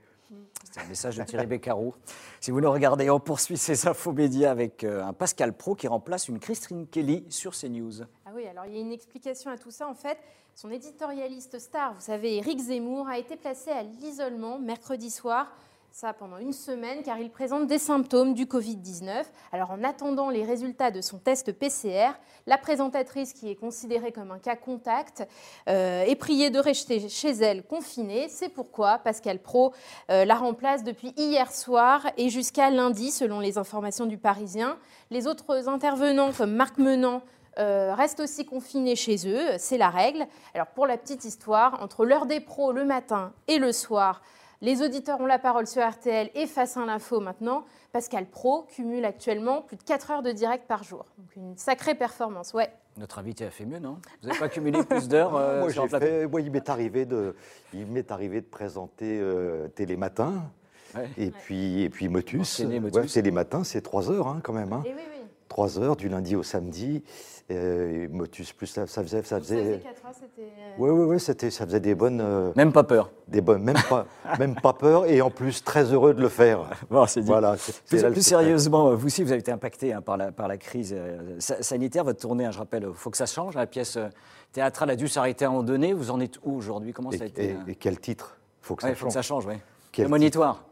C'est 0.71 0.81
un 0.81 0.87
message 0.87 1.17
de 1.17 1.25
Thierry 1.25 1.47
Beccaro. 1.47 1.95
Si 2.41 2.51
vous 2.51 2.61
nous 2.61 2.71
regardez, 2.71 3.11
on 3.11 3.19
poursuit 3.19 3.57
ces 3.57 3.89
infos 3.89 4.13
médias 4.13 4.51
avec 4.51 4.85
un 4.85 5.13
Pascal 5.13 5.53
Pro 5.53 5.75
qui 5.75 5.89
remplace 5.89 6.29
une 6.29 6.39
Christine 6.39 6.87
Kelly 6.87 7.25
sur 7.29 7.53
CNews. 7.53 8.03
Ah 8.25 8.31
oui, 8.35 8.47
alors 8.47 8.67
il 8.67 8.75
y 8.75 8.77
a 8.77 8.81
une 8.81 8.93
explication 8.93 9.51
à 9.51 9.59
tout 9.59 9.71
ça. 9.71 9.89
En 9.89 9.95
fait, 9.95 10.19
son 10.55 10.71
éditorialiste 10.71 11.59
star, 11.59 11.95
vous 11.95 12.01
savez, 12.01 12.37
Éric 12.37 12.61
Zemmour, 12.61 13.09
a 13.09 13.19
été 13.19 13.37
placé 13.37 13.71
à 13.71 13.83
l'isolement 13.83 14.59
mercredi 14.59 15.11
soir 15.11 15.53
ça 15.93 16.13
pendant 16.13 16.39
une 16.39 16.53
semaine 16.53 17.03
car 17.03 17.19
il 17.19 17.31
présente 17.31 17.67
des 17.67 17.79
symptômes 17.79 18.35
du 18.35 18.47
Covid-19. 18.47 19.25
Alors 19.53 19.71
en 19.71 19.83
attendant 19.83 20.31
les 20.31 20.45
résultats 20.45 20.91
de 20.91 21.01
son 21.01 21.19
test 21.19 21.53
PCR, 21.53 22.13
la 22.47 22.59
présentatrice 22.59 23.33
qui 23.33 23.51
est 23.51 23.57
considérée 23.57 24.13
comme 24.13 24.31
un 24.31 24.39
cas 24.39 24.57
contact 24.57 25.27
euh, 25.69 26.05
est 26.05 26.17
priée 26.17 26.51
de 26.51 26.59
rester 26.59 27.09
chez 27.09 27.31
elle 27.31 27.65
confinée. 27.65 28.29
C'est 28.29 28.49
pourquoi 28.49 28.99
Pascal 28.99 29.41
Pro 29.41 29.73
euh, 30.11 30.25
la 30.25 30.37
remplace 30.37 30.85
depuis 30.85 31.13
hier 31.17 31.51
soir 31.53 32.07
et 32.17 32.29
jusqu'à 32.29 32.71
lundi 32.71 33.11
selon 33.11 33.41
les 33.41 33.59
informations 33.59 34.07
du 34.07 34.17
Parisien. 34.17 34.79
Les 35.11 35.27
autres 35.27 35.69
intervenants 35.69 36.33
comme 36.33 36.53
Marc 36.53 36.79
Menant 36.79 37.23
euh, 37.59 37.95
restent 37.95 38.21
aussi 38.21 38.47
confinés 38.47 38.95
chez 38.95 39.29
eux, 39.29 39.43
c'est 39.59 39.77
la 39.77 39.91
règle. 39.91 40.27
Alors 40.55 40.69
pour 40.69 40.87
la 40.87 40.97
petite 40.97 41.25
histoire, 41.25 41.83
entre 41.83 42.05
l'heure 42.05 42.27
des 42.27 42.41
pros 42.41 42.71
le 42.71 42.85
matin 42.85 43.33
et 43.49 43.59
le 43.59 43.73
soir, 43.73 44.23
les 44.63 44.83
auditeurs 44.83 45.21
ont 45.21 45.27
la 45.27 45.39
parole 45.39 45.67
sur 45.67 45.89
RTL 45.89 46.31
et 46.35 46.47
face 46.47 46.77
à 46.77 46.85
l'info 46.85 47.21
maintenant. 47.21 47.65
Pascal 47.93 48.27
Pro 48.27 48.67
cumule 48.69 49.05
actuellement 49.05 49.63
plus 49.63 49.77
de 49.77 49.83
4 49.83 50.11
heures 50.11 50.23
de 50.23 50.33
direct 50.33 50.67
par 50.67 50.85
jour. 50.85 51.07
Donc 51.19 51.35
une 51.37 51.57
sacrée 51.57 51.95
performance, 51.95 52.53
ouais. 52.55 52.71
Notre 52.97 53.19
invité 53.19 53.47
a 53.47 53.51
fait 53.51 53.65
mieux, 53.65 53.79
non? 53.79 53.99
Vous 54.21 54.29
n'avez 54.29 54.39
pas 54.39 54.49
cumulé 54.49 54.83
plus 54.85 55.09
d'heures 55.09 55.37
euh, 55.37 55.61
Moi, 55.61 55.89
fait, 55.89 56.29
il 56.45 56.51
m'est 56.51 56.69
arrivé 56.69 57.07
de, 57.07 57.35
il 57.73 57.87
m'est 57.87 58.11
arrivé 58.11 58.41
de 58.41 58.47
présenter 58.47 59.19
euh, 59.21 59.69
Télématin. 59.69 60.51
Et, 61.17 61.31
puis, 61.31 61.83
et 61.83 61.89
puis 61.89 62.09
Motus. 62.09 62.59
Ouais, 62.59 63.07
Télématin, 63.07 63.63
c'est 63.63 63.81
3 63.81 64.11
heures 64.11 64.27
hein, 64.27 64.41
quand 64.43 64.53
même. 64.53 64.73
Hein. 64.73 64.83
Et 64.85 64.93
oui, 64.93 65.03
oui. 65.09 65.20
3 65.51 65.79
heures 65.81 65.97
du 65.97 66.09
lundi 66.09 66.37
au 66.37 66.43
samedi. 66.43 67.03
Euh, 67.51 68.07
Motus 68.11 68.53
plus 68.53 68.69
ça, 68.69 68.87
ça 68.87 69.03
faisait 69.03 69.25
ça 69.25 69.41
faisait 69.41 69.83
oui 70.79 70.89
oui 70.91 71.05
oui 71.05 71.19
c'était 71.19 71.51
ça 71.51 71.67
faisait 71.67 71.81
des 71.81 71.97
bonnes 71.97 72.21
euh, 72.21 72.53
même 72.55 72.73
pas 72.73 72.85
peur. 72.85 73.11
des 73.27 73.41
bonnes 73.41 73.65
même 73.65 73.83
pas 73.89 74.07
même 74.39 74.55
pas 74.55 74.73
peur 74.73 75.07
et 75.07 75.21
en 75.21 75.31
plus 75.31 75.65
très 75.65 75.93
heureux 75.93 76.15
de 76.15 76.21
le 76.21 76.29
faire. 76.29 76.61
Bon, 76.91 77.07
c'est 77.07 77.23
voilà 77.23 77.57
plus, 77.89 78.05
plus 78.05 78.23
sérieusement 78.23 78.95
vous 78.95 79.07
aussi 79.09 79.25
vous 79.25 79.33
avez 79.33 79.41
été 79.41 79.51
impacté 79.51 79.93
hein, 79.93 80.01
par 80.01 80.17
la 80.17 80.31
par 80.31 80.47
la 80.47 80.59
crise 80.59 80.95
euh, 80.97 81.41
sanitaire 81.41 82.05
votre 82.05 82.21
tournée 82.21 82.45
hein, 82.45 82.53
je 82.53 82.59
rappelle 82.59 82.87
faut 82.95 83.11
que 83.11 83.17
ça 83.17 83.27
change 83.27 83.57
la 83.57 83.67
pièce 83.67 83.99
théâtrale 84.53 84.91
a 84.91 84.97
dû 84.97 85.09
s'arrêter 85.09 85.45
à 85.45 85.49
un 85.49 85.51
moment 85.51 85.65
donné. 85.65 85.93
Vous 85.93 86.13
en 86.13 86.21
êtes 86.21 86.39
où 86.45 86.55
aujourd'hui? 86.55 86.93
Comment 86.93 87.11
ça 87.11 87.25
a 87.25 87.27
été 87.27 87.57
et, 87.67 87.75
quel 87.75 87.99
titre? 87.99 88.37
Faut 88.63 88.77
que 88.77 88.83
ça 88.83 88.89
change 88.91 88.99
faut 88.99 89.07
que 89.09 89.13
ça 89.13 89.23
change 89.23 89.47
oui 89.47 89.57
le 89.99 90.09
monitoire 90.09 90.65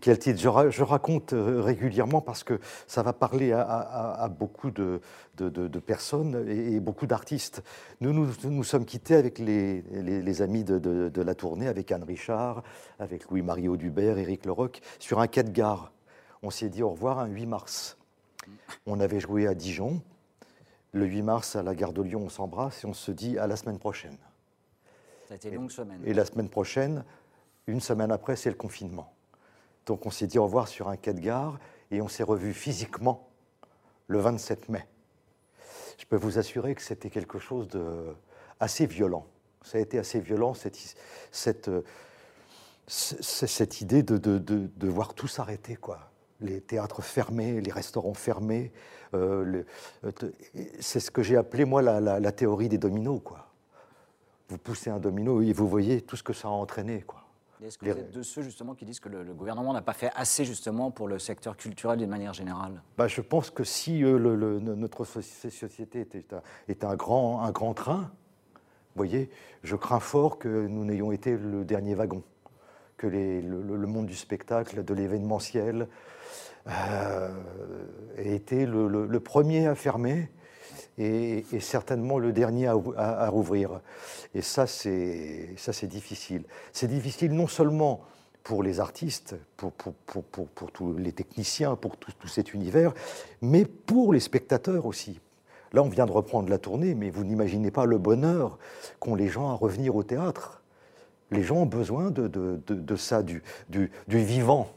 quel 0.00 0.18
titre 0.18 0.40
je, 0.40 0.82
raconte 0.82 1.32
euh, 1.32 1.60
régulièrement 1.60 2.20
parce 2.20 2.44
que 2.44 2.60
ça 2.86 3.02
va 3.02 3.12
parler 3.12 3.52
à, 3.52 4.28
beaucoup 4.28 4.70
de, 4.70 5.00
personnes 5.84 6.48
et, 6.48 6.78
beaucoup 6.80 7.06
d'artistes. 7.06 7.62
Nous, 8.00 8.12
nous 8.44 8.64
sommes 8.64 8.84
quittés 8.84 9.16
avec 9.16 9.38
les, 9.38 10.42
amis 10.42 10.64
de, 10.64 11.22
la 11.22 11.34
tournée, 11.34 11.66
avec 11.66 11.90
Anne 11.90 12.04
Richard, 12.04 12.62
avec 12.98 13.28
Louis-Marie 13.30 13.68
Audubert, 13.68 14.18
Éric 14.18 14.46
Leroc, 14.46 14.80
sur 14.98 15.20
un 15.20 15.26
quai 15.26 15.42
de 15.42 15.50
gare. 15.50 15.92
On 16.42 16.50
s'est 16.50 16.68
dit 16.68 16.82
au 16.82 16.90
revoir 16.90 17.18
un 17.18 17.26
8 17.26 17.46
mars. 17.46 17.96
On 18.86 19.00
avait 19.00 19.20
joué 19.20 19.46
à 19.46 19.54
Dijon. 19.54 20.00
Le 20.92 21.06
8 21.06 21.22
mars, 21.22 21.56
à 21.56 21.62
la 21.62 21.74
gare 21.74 21.92
de 21.92 22.02
Lyon, 22.02 22.22
on 22.24 22.28
s'embrasse 22.28 22.84
et 22.84 22.86
on 22.86 22.94
se 22.94 23.10
dit 23.10 23.38
à 23.38 23.46
la 23.46 23.56
semaine 23.56 23.78
prochaine. 23.78 24.18
Ça 25.26 25.34
a 25.34 25.36
été 25.36 25.48
une 25.48 25.54
longue 25.54 25.70
semaine. 25.70 26.00
Et 26.04 26.12
la 26.12 26.24
semaine 26.24 26.48
prochaine, 26.48 27.04
une 27.66 27.80
semaine 27.80 28.12
après, 28.12 28.36
c'est 28.36 28.50
le 28.50 28.56
confinement. 28.56 29.12
Donc 29.86 30.06
on 30.06 30.10
s'est 30.10 30.26
dit 30.26 30.38
au 30.38 30.44
revoir 30.44 30.68
sur 30.68 30.88
un 30.88 30.96
quai 30.96 31.14
de 31.14 31.20
gare 31.20 31.58
et 31.90 32.00
on 32.00 32.08
s'est 32.08 32.22
revu 32.22 32.52
physiquement 32.52 33.28
le 34.06 34.18
27 34.18 34.68
mai. 34.68 34.86
Je 35.98 36.06
peux 36.06 36.16
vous 36.16 36.38
assurer 36.38 36.74
que 36.74 36.82
c'était 36.82 37.10
quelque 37.10 37.38
chose 37.38 37.68
de 37.68 38.14
assez 38.60 38.86
violent. 38.86 39.26
Ça 39.62 39.78
a 39.78 39.80
été 39.80 39.98
assez 39.98 40.20
violent, 40.20 40.54
cette, 40.54 40.96
cette, 41.30 41.70
cette 42.86 43.80
idée 43.80 44.02
de, 44.02 44.88
voir 44.88 45.14
tout 45.14 45.28
s'arrêter, 45.28 45.76
quoi. 45.76 46.10
Les 46.40 46.60
théâtres 46.60 47.02
fermés, 47.02 47.60
les 47.60 47.70
restaurants 47.70 48.14
fermés. 48.14 48.72
Euh, 49.14 49.62
c'est 50.80 50.98
ce 50.98 51.10
que 51.10 51.22
j'ai 51.22 51.36
appelé, 51.36 51.64
moi, 51.64 51.82
la, 51.82 52.00
la, 52.00 52.32
théorie 52.32 52.68
des 52.68 52.78
dominos, 52.78 53.20
quoi. 53.22 53.48
Vous 54.48 54.58
poussez 54.58 54.90
un 54.90 54.98
domino 54.98 55.40
et 55.40 55.52
vous 55.52 55.68
voyez 55.68 56.02
tout 56.02 56.16
ce 56.16 56.22
que 56.22 56.32
ça 56.32 56.48
a 56.48 56.50
entraîné. 56.50 57.04
Est-ce 57.64 57.78
que 57.78 57.84
vous 57.84 57.90
êtes 57.92 58.10
de 58.10 58.22
ceux 58.22 58.42
justement 58.42 58.74
qui 58.74 58.84
disent 58.84 59.00
que 59.00 59.08
le, 59.08 59.24
gouvernement 59.34 59.72
n'a 59.72 59.82
pas 59.82 59.92
fait 59.92 60.10
assez 60.14 60.44
justement 60.44 60.90
pour 60.90 61.06
le 61.06 61.18
secteur 61.18 61.56
culturel 61.56 61.98
d'une 61.98 62.10
manière 62.10 62.34
générale? 62.34 62.82
Bah, 62.96 63.08
Je 63.08 63.20
pense 63.20 63.50
que 63.50 63.64
si 63.64 64.02
euh, 64.02 64.18
le, 64.18 64.58
notre 64.58 65.04
société 65.04 66.00
était 66.00 66.24
un, 66.34 66.88
un, 66.88 66.96
grand, 66.96 67.42
un 67.42 67.50
grand 67.52 67.74
train, 67.74 68.10
vous 68.94 68.98
voyez, 68.98 69.30
je 69.62 69.76
crains 69.76 70.00
fort 70.00 70.38
que 70.38 70.66
nous 70.66 70.84
n'ayons 70.84 71.12
été 71.12 71.36
le 71.36 71.64
dernier 71.64 71.94
wagon, 71.94 72.22
que 72.96 73.06
les, 73.06 73.40
le, 73.40 73.86
monde 73.86 74.06
du 74.06 74.16
spectacle, 74.16 74.84
de 74.84 74.94
l'événementiel, 74.94 75.88
euh, 76.68 77.28
ait 78.16 78.34
été 78.34 78.66
le, 78.66 79.20
premier 79.20 79.66
à 79.66 79.74
fermer 79.74 80.28
et, 80.98 81.44
certainement 81.60 82.18
le 82.18 82.32
dernier 82.32 82.66
à, 82.66 83.28
rouvrir. 83.28 83.80
Et 84.34 84.42
ça, 84.42 84.66
c'est 84.66 85.56
difficile. 85.84 86.44
C'est 86.72 86.88
difficile 86.88 87.32
non 87.32 87.46
seulement 87.46 88.00
pour 88.42 88.62
les 88.62 88.80
artistes, 88.80 89.36
pour, 89.56 89.72
pour, 89.72 89.94
pour, 89.94 90.48
pour 90.48 90.72
tous 90.72 90.96
les 90.96 91.12
techniciens, 91.12 91.76
pour 91.76 91.96
tout, 91.96 92.28
cet 92.28 92.54
univers, 92.54 92.92
mais 93.40 93.64
pour 93.64 94.12
les 94.12 94.20
spectateurs 94.20 94.86
aussi. 94.86 95.20
Là, 95.72 95.82
on 95.82 95.88
vient 95.88 96.06
de 96.06 96.12
reprendre 96.12 96.50
la 96.50 96.58
tournée, 96.58 96.94
mais 96.94 97.08
vous 97.10 97.24
n'imaginez 97.24 97.70
pas 97.70 97.86
le 97.86 97.98
bonheur 97.98 98.58
qu'ont 99.00 99.14
les 99.14 99.28
gens 99.28 99.48
à 99.48 99.54
revenir 99.54 99.96
au 99.96 100.02
théâtre. 100.02 100.62
Les 101.30 101.42
gens 101.42 101.58
ont 101.58 101.66
besoin 101.66 102.10
de, 102.10 102.28
de, 102.28 102.60
de, 102.68 102.96
ça, 102.96 103.22
du, 103.22 103.42
du, 103.70 103.90
du 104.06 104.18
vivant. 104.18 104.68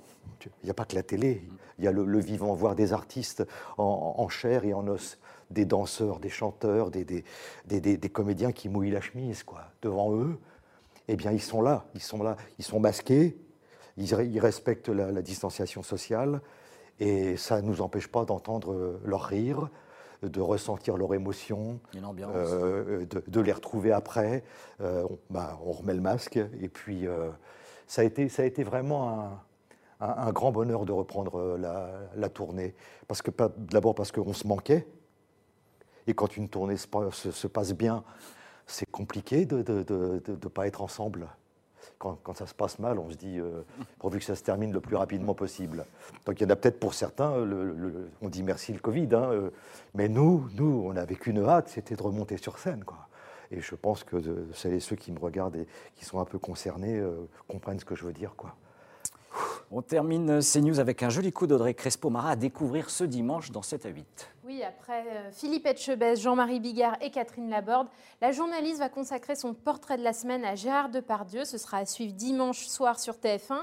Il 0.46 0.66
n'y 0.66 0.70
a 0.70 0.74
pas 0.74 0.86
que 0.86 0.96
la 0.96 1.04
télé, 1.04 1.42
il 1.80 1.86
y 1.86 1.88
a 1.88 1.92
le, 1.92 2.20
vivant, 2.20 2.54
voir 2.54 2.76
des 2.76 2.94
artistes 2.94 3.46
en, 3.78 4.28
chair 4.30 4.64
et 4.64 4.74
en 4.74 4.88
os 4.88 5.18
des 5.52 5.66
danseurs, 5.66 6.20
des 6.20 6.30
chanteurs, 6.30 6.92
des, 6.92 7.06
des, 7.66 8.10
comédiens 8.10 8.52
qui 8.52 8.70
mouillent 8.70 8.92
la 8.92 9.02
chemise 9.02 9.44
quoi, 9.44 9.66
devant 9.82 10.14
eux, 10.16 10.38
eh 11.08 11.16
bien 11.16 11.32
ils 11.32 11.42
sont 11.42 11.62
là, 11.62 11.86
ils 11.94 12.02
sont 12.02 12.24
là, 12.24 12.36
ils 12.58 12.66
sont 12.66 12.80
masqués, 12.80 13.38
ils, 13.98 14.40
respectent 14.40 14.90
la, 14.90 15.22
distanciation 15.22 15.84
sociale, 15.84 16.42
et 17.00 17.38
ça 17.38 17.62
ne 17.62 17.68
nous 17.68 17.82
empêche 17.82 18.08
pas 18.08 18.26
d'entendre 18.26 19.00
leur 19.06 19.24
rire, 19.24 19.70
de 20.22 20.42
ressentir 20.42 20.98
leur 20.98 21.14
émotion, 21.14 21.80
euh, 21.96 23.06
de, 23.28 23.42
les 23.42 23.52
retrouver 23.52 23.92
après. 23.92 24.44
Euh, 24.82 25.06
on, 25.10 25.20
bah, 25.30 25.60
on, 25.66 25.72
remet 25.72 25.94
le 25.94 26.02
masque, 26.02 26.38
et 26.38 26.70
puis 26.70 27.08
euh, 27.08 27.30
ça, 27.88 28.02
a 28.02 28.06
été, 28.06 28.30
ça 28.30 28.44
a 28.44 28.46
été 28.46 28.64
vraiment 28.64 29.40
un, 30.00 30.32
grand 30.32 30.52
bonheur 30.52 30.86
de 30.86 30.92
reprendre 30.92 31.58
la, 31.58 32.30
tournée. 32.30 32.76
Parce 33.08 33.22
que 33.22 33.32
d'abord 33.58 33.96
parce 33.96 34.12
qu'on 34.12 34.34
se 34.34 34.48
manquait, 34.48 34.88
et 36.08 36.14
quand 36.14 36.38
une 36.38 36.50
tournée 36.50 36.78
se, 36.78 37.48
passe 37.48 37.74
bien, 37.74 38.04
c'est 38.68 38.90
compliqué 38.90 39.46
de 39.46 39.64
ne 40.28 40.50
pas 40.50 40.68
être 40.68 40.82
ensemble. 40.82 41.28
Quand, 41.98 42.36
ça 42.36 42.46
se 42.46 42.54
passe 42.54 42.78
mal, 42.78 43.00
on 43.00 43.10
se 43.10 43.16
dit, 43.16 43.40
euh, 43.40 43.62
pourvu 44.00 44.20
que 44.20 44.26
ça 44.26 44.36
se 44.36 44.44
termine 44.44 44.72
le 44.72 44.82
plus 44.82 44.96
rapidement 44.96 45.34
possible. 45.34 45.86
Donc 46.26 46.40
il 46.40 46.44
y 46.44 46.46
en 46.46 46.50
a 46.50 46.56
peut-être 46.56 46.80
pour 46.80 46.94
certains, 46.94 47.34
on 48.22 48.30
dit 48.30 48.44
merci 48.44 48.74
le 48.74 48.80
Covid, 48.80 49.08
hein, 49.14 49.30
euh, 49.32 49.50
mais 49.96 50.08
nous, 50.08 50.48
nous, 50.56 50.84
on 50.86 50.94
n'avait 50.94 51.16
qu'une 51.16 51.44
hâte, 51.44 51.70
c'était 51.70 51.96
de 51.96 52.04
remonter 52.04 52.38
sur 52.38 52.60
scène. 52.60 52.84
Quoi. 52.84 53.08
Et 53.50 53.62
je 53.62 53.76
pense 53.76 54.04
que 54.04 54.18
celles 54.54 54.74
et 54.74 54.80
ceux 54.80 54.96
qui 54.96 55.12
me 55.12 55.20
regardent 55.20 55.56
et 55.56 55.68
qui 55.96 56.06
sont 56.06 56.20
un 56.20 56.26
peu 56.26 56.38
concernés 56.38 57.00
euh, 57.00 57.28
comprennent 57.48 57.80
ce 57.80 57.86
que 57.86 57.96
je 57.96 58.04
veux 58.04 58.14
dire. 58.14 58.36
Quoi. 58.36 58.56
On 59.72 59.82
termine 59.82 60.42
ces 60.42 60.62
news 60.62 60.80
avec 60.80 61.02
un 61.02 61.10
joli 61.10 61.32
coup 61.32 61.48
d'Audrey 61.48 61.74
Crespo-Mara 61.74 62.32
à 62.32 62.36
découvrir 62.36 62.92
ce 62.92 63.04
dimanche 63.04 63.50
dans 63.50 63.64
7 63.64 63.88
à 63.88 63.90
8. 63.90 64.30
Oui, 64.46 64.62
après 64.62 65.04
euh, 65.08 65.32
Philippe 65.32 65.66
Etchebest, 65.66 66.22
Jean-Marie 66.22 66.60
Bigard 66.60 66.98
et 67.02 67.10
Catherine 67.10 67.50
Laborde, 67.50 67.88
la 68.22 68.32
journaliste 68.32 68.78
va 68.78 68.90
consacrer 68.90 69.36
son 69.36 69.56
portrait 69.56 69.98
de 69.98 70.04
la 70.04 70.14
semaine 70.14 70.46
à 70.46 70.54
Gérard 70.54 70.90
Depardieu. 70.90 71.46
Ce 71.46 71.58
sera 71.58 71.78
à 71.78 71.86
suivre 71.86 72.14
dimanche 72.14 72.68
soir 72.68 73.00
sur 73.00 73.16
TF1. 73.16 73.60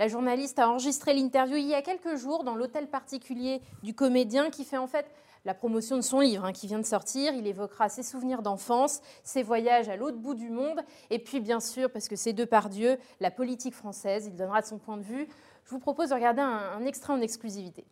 La 0.00 0.08
journaliste 0.08 0.58
a 0.58 0.68
enregistré 0.68 1.14
l'interview 1.14 1.56
il 1.56 1.68
y 1.68 1.74
a 1.74 1.82
quelques 1.82 2.16
jours 2.16 2.42
dans 2.42 2.56
l'hôtel 2.56 2.88
particulier 2.88 3.60
du 3.84 3.94
comédien 3.94 4.50
qui 4.50 4.64
fait 4.64 4.76
en 4.76 4.88
fait 4.88 5.06
la 5.44 5.54
promotion 5.54 5.96
de 5.96 6.02
son 6.02 6.20
livre 6.20 6.44
hein, 6.44 6.52
qui 6.52 6.66
vient 6.66 6.78
de 6.78 6.86
sortir. 6.86 7.32
Il 7.34 7.46
évoquera 7.46 7.88
ses 7.88 8.02
souvenirs 8.02 8.42
d'enfance, 8.42 9.00
ses 9.22 9.42
voyages 9.42 9.88
à 9.88 9.96
l'autre 9.96 10.16
bout 10.16 10.34
du 10.34 10.48
monde, 10.48 10.80
et 11.10 11.18
puis 11.18 11.40
bien 11.40 11.60
sûr, 11.60 11.90
parce 11.90 12.08
que 12.08 12.16
c'est 12.16 12.32
de 12.32 12.44
par 12.44 12.68
Dieu, 12.68 12.96
la 13.20 13.30
politique 13.30 13.74
française. 13.74 14.26
Il 14.26 14.36
donnera 14.36 14.62
de 14.62 14.66
son 14.66 14.78
point 14.78 14.96
de 14.96 15.02
vue. 15.02 15.26
Je 15.64 15.70
vous 15.70 15.78
propose 15.78 16.10
de 16.10 16.14
regarder 16.14 16.40
un, 16.40 16.84
extrait 16.84 17.12
en 17.12 17.20
exclusivité. 17.20 17.84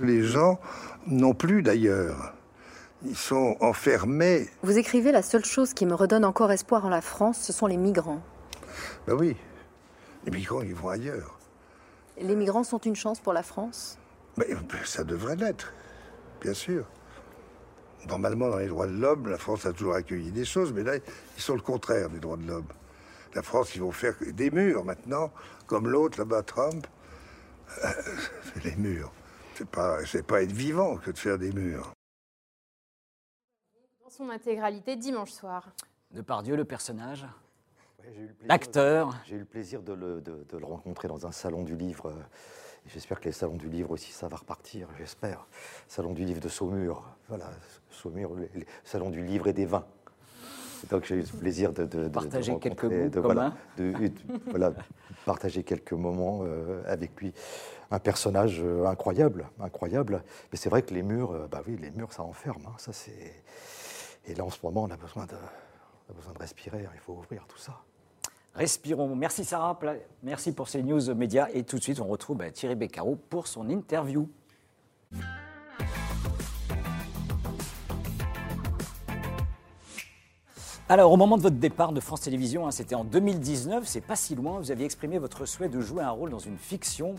Les 0.00 0.22
gens 0.22 0.58
non 1.06 1.34
plus 1.34 1.62
d'ailleurs. 1.62 2.34
Ils 3.04 3.16
sont 3.16 3.56
enfermés. 3.60 4.48
Vous 4.62 4.78
écrivez 4.78 5.12
la 5.12 5.22
seule 5.22 5.44
chose 5.44 5.74
qui 5.74 5.86
me 5.86 5.94
redonne 5.94 6.24
encore 6.24 6.50
espoir 6.50 6.84
en 6.86 6.88
la 6.88 7.02
France, 7.02 7.38
ce 7.38 7.52
sont 7.52 7.66
les 7.66 7.76
migrants. 7.76 8.22
Ben 9.06 9.14
oui, 9.14 9.36
les 10.24 10.32
migrants, 10.32 10.62
ils 10.62 10.74
vont 10.74 10.88
ailleurs. 10.88 11.38
Les 12.18 12.34
migrants 12.34 12.64
sont 12.64 12.78
une 12.78 12.96
chance 12.96 13.20
pour 13.20 13.32
la 13.32 13.42
France? 13.42 13.98
Mais 14.38 14.46
ben, 14.48 14.78
ça 14.84 15.04
devrait 15.04 15.36
l'être 15.36 15.72
bien 16.40 16.54
sûr. 16.54 16.86
Normalement, 18.08 18.50
dans 18.50 18.58
les 18.58 18.68
droits 18.68 18.86
de 18.86 18.92
l'homme, 18.92 19.28
la 19.28 19.38
France 19.38 19.66
a 19.66 19.72
toujours 19.72 19.94
accueilli 19.94 20.30
des 20.30 20.44
choses, 20.44 20.72
mais 20.72 20.82
là, 20.82 20.96
ils 20.96 21.42
sont 21.42 21.54
le 21.54 21.60
contraire 21.60 22.08
des 22.08 22.20
droits 22.20 22.36
de 22.36 22.46
l'homme. 22.46 22.68
La 23.34 23.42
France, 23.42 23.74
ils 23.74 23.80
vont 23.80 23.92
faire 23.92 24.14
des 24.32 24.50
murs 24.50 24.84
maintenant, 24.84 25.32
comme 25.66 25.88
l'autre 25.88 26.18
là-bas, 26.18 26.42
Trump. 26.42 26.86
Euh, 27.84 27.88
les 28.64 28.76
murs. 28.76 29.12
C'est 29.54 29.68
pas, 29.68 30.04
c'est 30.04 30.26
pas 30.26 30.42
être 30.42 30.52
vivant 30.52 30.98
que 30.98 31.10
de 31.10 31.18
faire 31.18 31.38
des 31.38 31.52
murs. 31.52 31.92
Dans 34.04 34.10
son 34.10 34.30
intégralité, 34.30 34.96
dimanche 34.96 35.32
soir. 35.32 35.72
De 36.12 36.20
par 36.20 36.42
Dieu, 36.42 36.54
le 36.54 36.64
personnage 36.64 37.26
L'acteur 38.42 39.16
J'ai 39.24 39.34
eu 39.34 39.40
le 39.40 39.44
plaisir 39.44 39.82
de 39.82 39.92
le, 39.92 40.20
de 40.20 40.56
le, 40.56 40.64
rencontrer 40.64 41.08
dans 41.08 41.26
un 41.26 41.32
salon 41.32 41.64
du 41.64 41.76
livre 41.76 42.10
euh, 42.10 42.22
J'espère 42.88 43.20
que 43.20 43.26
les 43.26 43.32
salons 43.32 43.56
du 43.56 43.68
livre 43.68 43.90
aussi, 43.90 44.12
ça 44.12 44.28
va 44.28 44.36
repartir, 44.36 44.88
j'espère. 44.98 45.46
Salon 45.88 46.12
du 46.12 46.24
livre 46.24 46.40
de 46.40 46.48
Saumur, 46.48 47.02
voilà, 47.28 47.50
Saumur, 47.90 48.34
le 48.34 48.64
salon 48.84 49.10
du 49.10 49.22
livre 49.22 49.48
et 49.48 49.52
des 49.52 49.66
vins. 49.66 49.84
Donc 50.90 51.04
j'ai 51.04 51.16
eu 51.16 51.22
le 51.22 51.38
plaisir 51.38 51.72
de, 51.72 52.08
partager 52.08 52.58
quelques 52.58 52.84
voilà, 54.46 54.74
partager 55.24 55.62
quelques 55.62 55.92
moments 55.92 56.40
euh, 56.42 56.82
avec 56.86 57.18
lui. 57.20 57.32
Un 57.90 57.98
personnage 57.98 58.60
euh, 58.62 58.84
incroyable, 58.86 59.48
incroyable. 59.60 60.22
Mais 60.52 60.58
c'est 60.58 60.68
vrai 60.68 60.82
que 60.82 60.92
les 60.92 61.02
murs, 61.02 61.32
euh, 61.32 61.46
bah 61.50 61.62
oui, 61.66 61.76
les 61.80 61.90
murs, 61.90 62.12
ça 62.12 62.22
enferme. 62.22 62.62
Hein, 62.66 62.74
ça 62.78 62.92
c'est. 62.92 63.42
Et 64.26 64.34
là, 64.34 64.44
en 64.44 64.50
ce 64.50 64.58
moment, 64.62 64.82
on 64.82 64.90
a 64.90 64.96
besoin 64.96 65.24
de, 65.26 65.36
on 66.08 66.12
a 66.12 66.16
besoin 66.16 66.32
de 66.32 66.38
respirer. 66.38 66.84
Hein, 66.84 66.90
il 66.94 67.00
faut 67.00 67.12
ouvrir 67.12 67.46
tout 67.46 67.58
ça. 67.58 67.80
Respirons. 68.56 69.14
Merci 69.14 69.44
Sarah, 69.44 69.78
merci 70.22 70.52
pour 70.52 70.68
ces 70.68 70.82
news 70.82 71.14
médias. 71.14 71.48
Et 71.52 71.62
tout 71.62 71.76
de 71.76 71.82
suite, 71.82 72.00
on 72.00 72.06
retrouve 72.06 72.38
bah, 72.38 72.50
Thierry 72.50 72.74
Beccaro 72.74 73.14
pour 73.14 73.48
son 73.48 73.68
interview. 73.68 74.30
Alors, 80.88 81.12
au 81.12 81.18
moment 81.18 81.36
de 81.36 81.42
votre 81.42 81.56
départ 81.56 81.92
de 81.92 82.00
France 82.00 82.22
Télévisions, 82.22 82.66
hein, 82.66 82.70
c'était 82.70 82.94
en 82.94 83.04
2019, 83.04 83.86
c'est 83.86 84.00
pas 84.00 84.16
si 84.16 84.34
loin, 84.34 84.58
vous 84.58 84.70
aviez 84.70 84.86
exprimé 84.86 85.18
votre 85.18 85.44
souhait 85.44 85.68
de 85.68 85.80
jouer 85.80 86.02
un 86.02 86.10
rôle 86.10 86.30
dans 86.30 86.38
une 86.38 86.56
fiction 86.56 87.16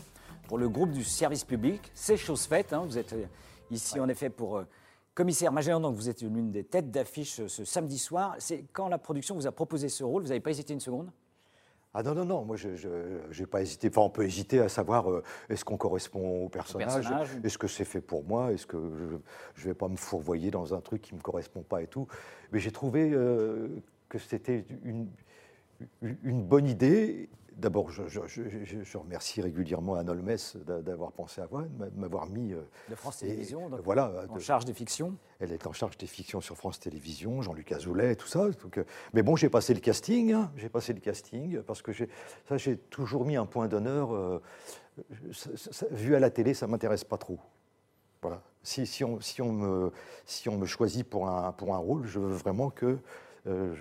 pour 0.48 0.58
le 0.58 0.68
groupe 0.68 0.90
du 0.90 1.04
service 1.04 1.44
public. 1.44 1.82
C'est 1.94 2.16
chose 2.16 2.46
faite, 2.46 2.72
hein. 2.72 2.82
vous 2.84 2.98
êtes 2.98 3.12
euh, 3.12 3.26
ici 3.70 4.00
en 4.00 4.08
effet 4.08 4.30
pour 4.30 4.56
euh, 4.56 4.64
Commissaire 5.14 5.52
Magellan, 5.52 5.80
donc 5.80 5.94
vous 5.94 6.08
êtes 6.08 6.22
l'une 6.22 6.50
des 6.50 6.64
têtes 6.64 6.90
d'affiche 6.90 7.46
ce 7.46 7.64
samedi 7.64 7.98
soir. 7.98 8.34
C'est 8.38 8.64
quand 8.72 8.88
la 8.88 8.98
production 8.98 9.36
vous 9.36 9.46
a 9.46 9.52
proposé 9.52 9.88
ce 9.88 10.02
rôle, 10.02 10.22
vous 10.22 10.28
n'avez 10.28 10.40
pas 10.40 10.50
hésité 10.50 10.72
une 10.72 10.80
seconde? 10.80 11.10
Ah 11.94 12.02
non, 12.02 12.14
non, 12.14 12.24
non, 12.24 12.44
moi 12.44 12.56
je 12.56 12.68
n'ai 12.68 13.46
pas 13.46 13.62
hésité. 13.62 13.88
Enfin, 13.88 14.02
on 14.02 14.10
peut 14.10 14.24
hésiter 14.24 14.60
à 14.60 14.68
savoir 14.68 15.10
euh, 15.10 15.22
est-ce 15.48 15.64
qu'on 15.64 15.76
correspond 15.76 16.44
au 16.44 16.48
personnage, 16.48 17.08
est-ce 17.42 17.58
que 17.58 17.66
c'est 17.66 17.84
fait 17.84 18.00
pour 18.00 18.24
moi, 18.24 18.52
est-ce 18.52 18.66
que 18.66 18.76
je 19.54 19.62
ne 19.64 19.68
vais 19.68 19.74
pas 19.74 19.88
me 19.88 19.96
fourvoyer 19.96 20.50
dans 20.50 20.74
un 20.74 20.80
truc 20.80 21.02
qui 21.02 21.14
ne 21.14 21.18
me 21.18 21.22
correspond 21.22 21.62
pas 21.62 21.82
et 21.82 21.86
tout? 21.86 22.06
Mais 22.52 22.58
j'ai 22.58 22.72
trouvé 22.72 23.10
euh, 23.10 23.68
que 24.08 24.18
c'était 24.18 24.64
une, 24.84 25.08
une 26.02 26.42
bonne 26.42 26.66
idée 26.66 27.30
D'abord, 27.58 27.90
je, 27.90 28.98
remercie 28.98 29.40
régulièrement 29.40 29.96
Anne 29.96 30.08
Olmes 30.08 30.36
d'avoir 30.64 31.10
pensé 31.10 31.40
à 31.40 31.48
moi, 31.50 31.64
de 31.64 31.98
m'avoir 31.98 32.26
mis. 32.26 32.52
Euh, 32.52 32.60
de 32.88 32.94
France 32.94 33.18
Télévisions, 33.18 33.68
donc, 33.68 33.80
voilà, 33.82 34.12
en 34.28 34.38
charge 34.38 34.64
des 34.64 34.72
fictions. 34.72 35.16
Elle 35.40 35.50
est 35.50 35.66
en 35.66 35.72
charge 35.72 35.98
des 35.98 36.06
fictions 36.06 36.40
sur 36.40 36.56
France 36.56 36.78
Télévisions, 36.78 37.42
Jean-Luc 37.42 37.72
Azoulay, 37.72 38.14
tout 38.14 38.28
ça. 38.28 38.48
Donc, 38.62 38.78
euh, 38.78 38.84
mais 39.12 39.24
bon, 39.24 39.34
j'ai 39.34 39.48
passé 39.48 39.74
le 39.74 39.80
casting, 39.80 40.32
hein, 40.32 40.52
j'ai 40.56 40.68
passé 40.68 40.92
le 40.92 41.00
casting, 41.00 41.60
parce 41.62 41.82
que 41.82 41.90
ça, 41.92 42.58
j'ai 42.58 42.76
toujours 42.76 43.24
mis 43.24 43.34
un 43.34 43.46
point 43.46 43.66
d'honneur. 43.66 44.14
Euh, 44.14 44.40
vu 45.90 46.14
à 46.14 46.20
la 46.20 46.30
télé, 46.30 46.54
ça 46.54 46.66
ne 46.66 46.70
m'intéresse 46.70 47.02
pas 47.02 47.18
trop. 47.18 47.40
Voilà. 48.22 48.40
Si, 48.62 48.86
si, 48.86 49.02
on, 49.02 49.20
si, 49.20 49.42
on 49.42 49.52
me, 49.52 49.92
si 50.26 50.48
on 50.48 50.58
me 50.58 50.66
choisit 50.66 51.08
pour 51.08 51.28
un, 51.28 51.50
pour 51.50 51.74
un 51.74 51.78
rôle, 51.78 52.06
je 52.06 52.20
veux 52.20 52.34
vraiment 52.34 52.70
que 52.70 52.98
euh, 53.48 53.74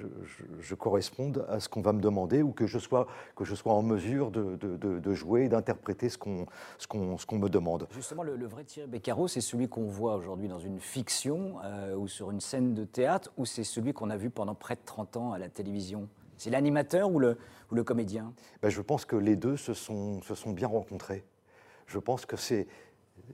je, 0.59 0.75
corresponde 0.75 1.45
à 1.49 1.59
ce 1.59 1.67
qu'on 1.67 1.81
va 1.81 1.91
me 1.93 1.99
demander 1.99 2.41
ou 2.41 2.51
que 2.51 2.67
je 2.67 2.79
sois, 2.79 3.07
que 3.35 3.43
je 3.43 3.55
sois 3.55 3.73
en 3.73 3.81
mesure 3.81 4.31
de, 4.31 4.55
de, 4.55 5.13
jouer, 5.13 5.49
d'interpréter 5.49 6.09
ce 6.09 6.17
qu'on 6.17 6.45
qu'on 6.87 7.17
qu'on 7.17 7.37
me 7.37 7.49
demande. 7.49 7.87
Justement, 7.91 8.23
le, 8.23 8.45
vrai 8.45 8.63
Thierry 8.63 8.87
Beccaro, 8.87 9.27
c'est 9.27 9.41
celui 9.41 9.67
qu'on 9.67 9.87
voit 9.87 10.15
aujourd'hui 10.15 10.47
dans 10.47 10.59
une 10.59 10.79
fiction 10.79 11.55
euh, 11.63 11.95
ou 11.95 12.07
sur 12.07 12.31
une 12.31 12.39
scène 12.39 12.73
de 12.73 12.85
théâtre 12.85 13.31
ou 13.37 13.45
c'est 13.45 13.63
celui 13.63 13.93
qu'on 13.93 14.09
a 14.09 14.17
vu 14.17 14.29
pendant 14.29 14.55
près 14.55 14.75
de 14.75 14.81
30 14.85 15.17
ans 15.17 15.33
à 15.33 15.39
la 15.39 15.49
télévision? 15.49 16.07
C'est 16.37 16.49
l'animateur 16.49 17.11
ou 17.11 17.19
le, 17.19 17.37
ou 17.71 17.75
le 17.75 17.83
comédien? 17.83 18.33
Ben, 18.61 18.69
Je 18.69 18.81
pense 18.81 19.05
que 19.05 19.15
les 19.15 19.35
deux 19.35 19.57
se 19.57 19.73
sont, 19.73 20.21
se 20.21 20.35
sont 20.35 20.51
bien 20.51 20.67
rencontrés. 20.67 21.23
Je 21.87 21.99
pense 21.99 22.25
que 22.25 22.37
c'est 22.37 22.67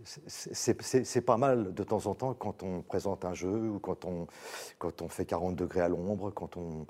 c'est 0.05 1.21
pas 1.21 1.37
mal 1.37 1.73
de 1.73 1.83
temps 1.83 2.07
en 2.07 2.15
temps 2.15 2.33
quand 2.33 2.63
on 2.63 2.81
présente 2.81 3.25
un 3.25 3.33
jeu 3.33 3.69
ou 3.69 3.79
quand 3.79 4.05
on, 4.05 4.27
quand 4.79 5.01
on 5.01 5.07
fait 5.07 5.25
40 5.25 5.55
degrés 5.55 5.81
à 5.81 5.87
l'ombre, 5.87 6.31
quand 6.31 6.57
on, 6.57 6.85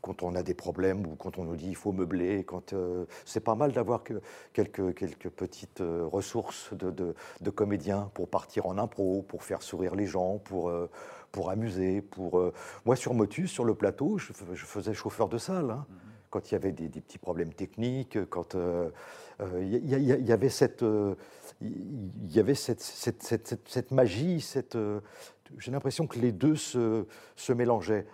quand 0.00 0.22
on 0.22 0.34
a 0.34 0.42
des 0.42 0.54
problèmes 0.54 1.06
ou 1.06 1.14
quand 1.16 1.38
on 1.38 1.44
nous 1.44 1.56
dit 1.56 1.68
il 1.68 1.76
faut 1.76 1.92
meubler. 1.92 2.44
Quand, 2.44 2.72
euh, 2.72 3.06
c'est 3.24 3.40
pas 3.40 3.54
mal 3.54 3.72
d'avoir 3.72 4.02
que 4.02 4.20
quelques, 4.52 4.94
quelques 4.94 5.30
petites 5.30 5.80
euh, 5.80 6.06
ressources 6.06 6.72
de, 6.74 7.14
de, 7.40 7.50
comédiens 7.50 8.10
pour 8.14 8.28
partir 8.28 8.66
en 8.66 8.78
impro, 8.78 9.22
pour 9.22 9.42
faire 9.44 9.62
sourire 9.62 9.94
les 9.94 10.06
gens, 10.06 10.38
pour, 10.38 10.68
euh, 10.68 10.90
pour 11.30 11.50
amuser. 11.50 12.02
Pour, 12.02 12.52
Moi, 12.84 12.96
sur 12.96 13.14
Motus, 13.14 13.50
sur 13.50 13.64
le 13.64 13.74
plateau, 13.74 14.18
je, 14.18 14.32
faisais 14.32 14.94
chauffeur 14.94 15.28
de 15.28 15.38
salle. 15.38 15.70
Hein. 15.70 15.86
Mm-hmm. 15.88 15.96
Quand 16.30 16.50
il 16.50 16.54
y 16.54 16.56
avait 16.56 16.72
des, 16.72 16.88
des, 16.88 17.00
petits 17.00 17.18
problèmes 17.18 17.52
techniques, 17.52 18.18
quand 18.30 18.56
il 19.58 19.86
y, 19.86 20.32
avait 20.32 20.48
cette 20.48 20.82
il 21.62 22.32
y 22.32 22.40
avait 22.40 22.54
cette, 22.54 22.80
cette, 22.80 23.90
magie, 23.90 24.40
cette, 24.40 24.76
euh, 24.76 25.00
j'ai 25.58 25.70
l'impression 25.70 26.06
que 26.06 26.18
les 26.18 26.32
deux 26.32 26.56
se, 26.56 27.06
se, 27.36 27.52
mélangeaient. 27.52 28.06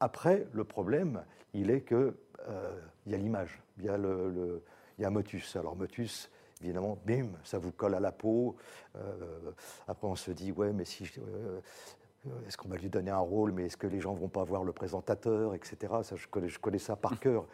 Après, 0.00 0.46
le 0.52 0.64
problème, 0.64 1.24
il 1.54 1.70
est 1.70 1.82
qu'il 1.82 2.12
euh, 2.48 2.80
y 3.06 3.14
a 3.14 3.18
l'image, 3.18 3.60
il 3.78 3.84
y 3.84 3.88
a, 3.88 3.96
le, 3.96 4.62
il 4.98 5.02
y 5.02 5.04
a 5.04 5.10
Motus. 5.10 5.56
Alors 5.56 5.76
Motus, 5.76 6.30
évidemment, 6.62 6.98
bim, 7.04 7.28
ça 7.44 7.58
vous 7.58 7.72
colle 7.72 7.94
à 7.94 8.00
la 8.00 8.12
peau. 8.12 8.56
Euh, 8.96 9.52
après, 9.86 10.06
on 10.06 10.16
se 10.16 10.30
dit, 10.30 10.52
ouais, 10.52 10.72
mais 10.72 10.84
si 10.84 11.10
est-ce 12.46 12.56
qu'on 12.56 12.68
va 12.68 12.76
lui 12.76 12.88
donner 12.88 13.10
un 13.10 13.18
rôle, 13.18 13.52
mais 13.52 13.66
est-ce 13.66 13.76
que 13.76 13.86
les 13.86 14.00
gens 14.00 14.14
ne 14.14 14.18
vont 14.18 14.28
pas 14.28 14.42
voir 14.42 14.64
le 14.64 14.72
présentateur, 14.72 15.54
etc. 15.54 15.76
Ça, 16.02 16.16
je, 16.16 16.26
connais, 16.26 16.48
je 16.48 16.58
connais 16.58 16.78
ça 16.78 16.96
par 16.96 17.20
cœur. 17.20 17.46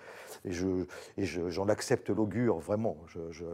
Et, 0.44 0.52
je, 0.52 0.86
et 1.16 1.24
j'en 1.24 1.68
accepte 1.68 2.10
l'augure, 2.10 2.58
vraiment. 2.58 2.96
Je, 3.06 3.44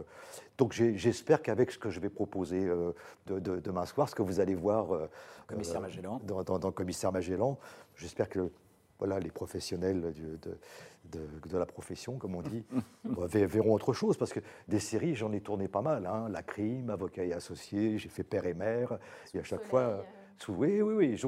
donc 0.57 0.73
j'espère 0.73 1.41
qu'avec 1.41 1.71
ce 1.71 1.77
que 1.77 1.89
je 1.89 1.99
vais 1.99 2.09
proposer 2.09 2.65
euh, 2.65 2.93
de, 3.27 3.39
demain 3.39 3.85
soir, 3.85 4.09
ce 4.09 4.15
que 4.15 4.21
vous 4.21 4.39
allez 4.39 4.55
voir 4.55 4.93
euh, 4.93 5.07
Commissaire 5.47 5.81
Magellan. 5.81 6.21
Dans, 6.23 6.71
Commissaire 6.71 7.11
Magellan, 7.11 7.59
j'espère 7.95 8.29
que 8.29 8.51
voilà, 8.97 9.19
les 9.19 9.31
professionnels 9.31 10.13
de, 10.13 10.57
de, 11.11 11.57
la 11.57 11.65
profession, 11.65 12.17
comme 12.17 12.35
on 12.35 12.41
dit, 12.43 12.63
verront 13.03 13.73
autre 13.73 13.93
chose. 13.93 14.15
Parce 14.15 14.31
que 14.31 14.39
des 14.67 14.79
séries, 14.79 15.15
j'en 15.15 15.31
ai 15.33 15.41
tourné 15.41 15.67
pas 15.67 15.81
mal. 15.81 16.05
Hein, 16.05 16.29
la 16.29 16.43
crime, 16.43 16.89
avocat 16.89 17.25
et 17.25 17.33
associé, 17.33 17.97
j'ai 17.97 18.09
fait 18.09 18.23
père 18.23 18.45
et 18.45 18.53
mère. 18.53 18.97
et 19.33 19.39
à 19.39 19.43
chaque 19.43 19.63
fois. 19.63 20.05
Euh. 20.49 20.53
oui, 20.53 20.81
oui, 20.81 20.93
oui. 20.93 21.21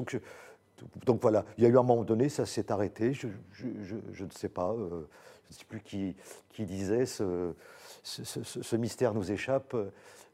Donc, 1.06 1.20
voilà, 1.20 1.44
il 1.56 1.64
y 1.64 1.66
a 1.66 1.70
eu 1.70 1.78
un 1.78 1.82
moment 1.82 2.04
donné, 2.04 2.28
ça 2.28 2.46
s'est 2.46 2.70
arrêté. 2.72 3.12
Je, 3.12 3.26
ne 3.26 4.30
sais 4.30 4.48
pas. 4.48 4.72
Euh, 4.72 5.08
je 5.44 5.54
ne 5.54 5.58
sais 5.58 5.64
plus 5.64 5.80
qui, 5.80 6.16
disait 6.58 7.06
ce, 7.06 8.76
mystère 8.76 9.14
nous 9.14 9.30
échappe. 9.30 9.76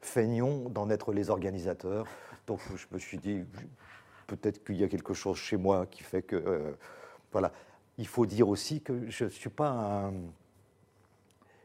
Feignons 0.00 0.70
d'en 0.70 0.88
être 0.90 1.12
les 1.12 1.30
organisateurs. 1.30 2.06
Donc 2.46 2.60
je 2.74 2.86
me 2.90 2.98
suis 2.98 3.18
dit, 3.18 3.44
peut-être 4.26 4.64
qu'il 4.64 4.76
y 4.76 4.84
a 4.84 4.88
quelque 4.88 5.14
chose 5.14 5.36
chez 5.36 5.56
moi 5.56 5.86
qui 5.86 6.02
fait 6.02 6.22
que. 6.22 6.36
Euh, 6.36 6.72
voilà. 7.32 7.52
Il 7.98 8.06
faut 8.06 8.24
dire 8.24 8.48
aussi 8.48 8.80
que 8.80 9.10
je 9.10 9.24
ne 9.24 9.28
suis 9.28 9.50
pas. 9.50 10.10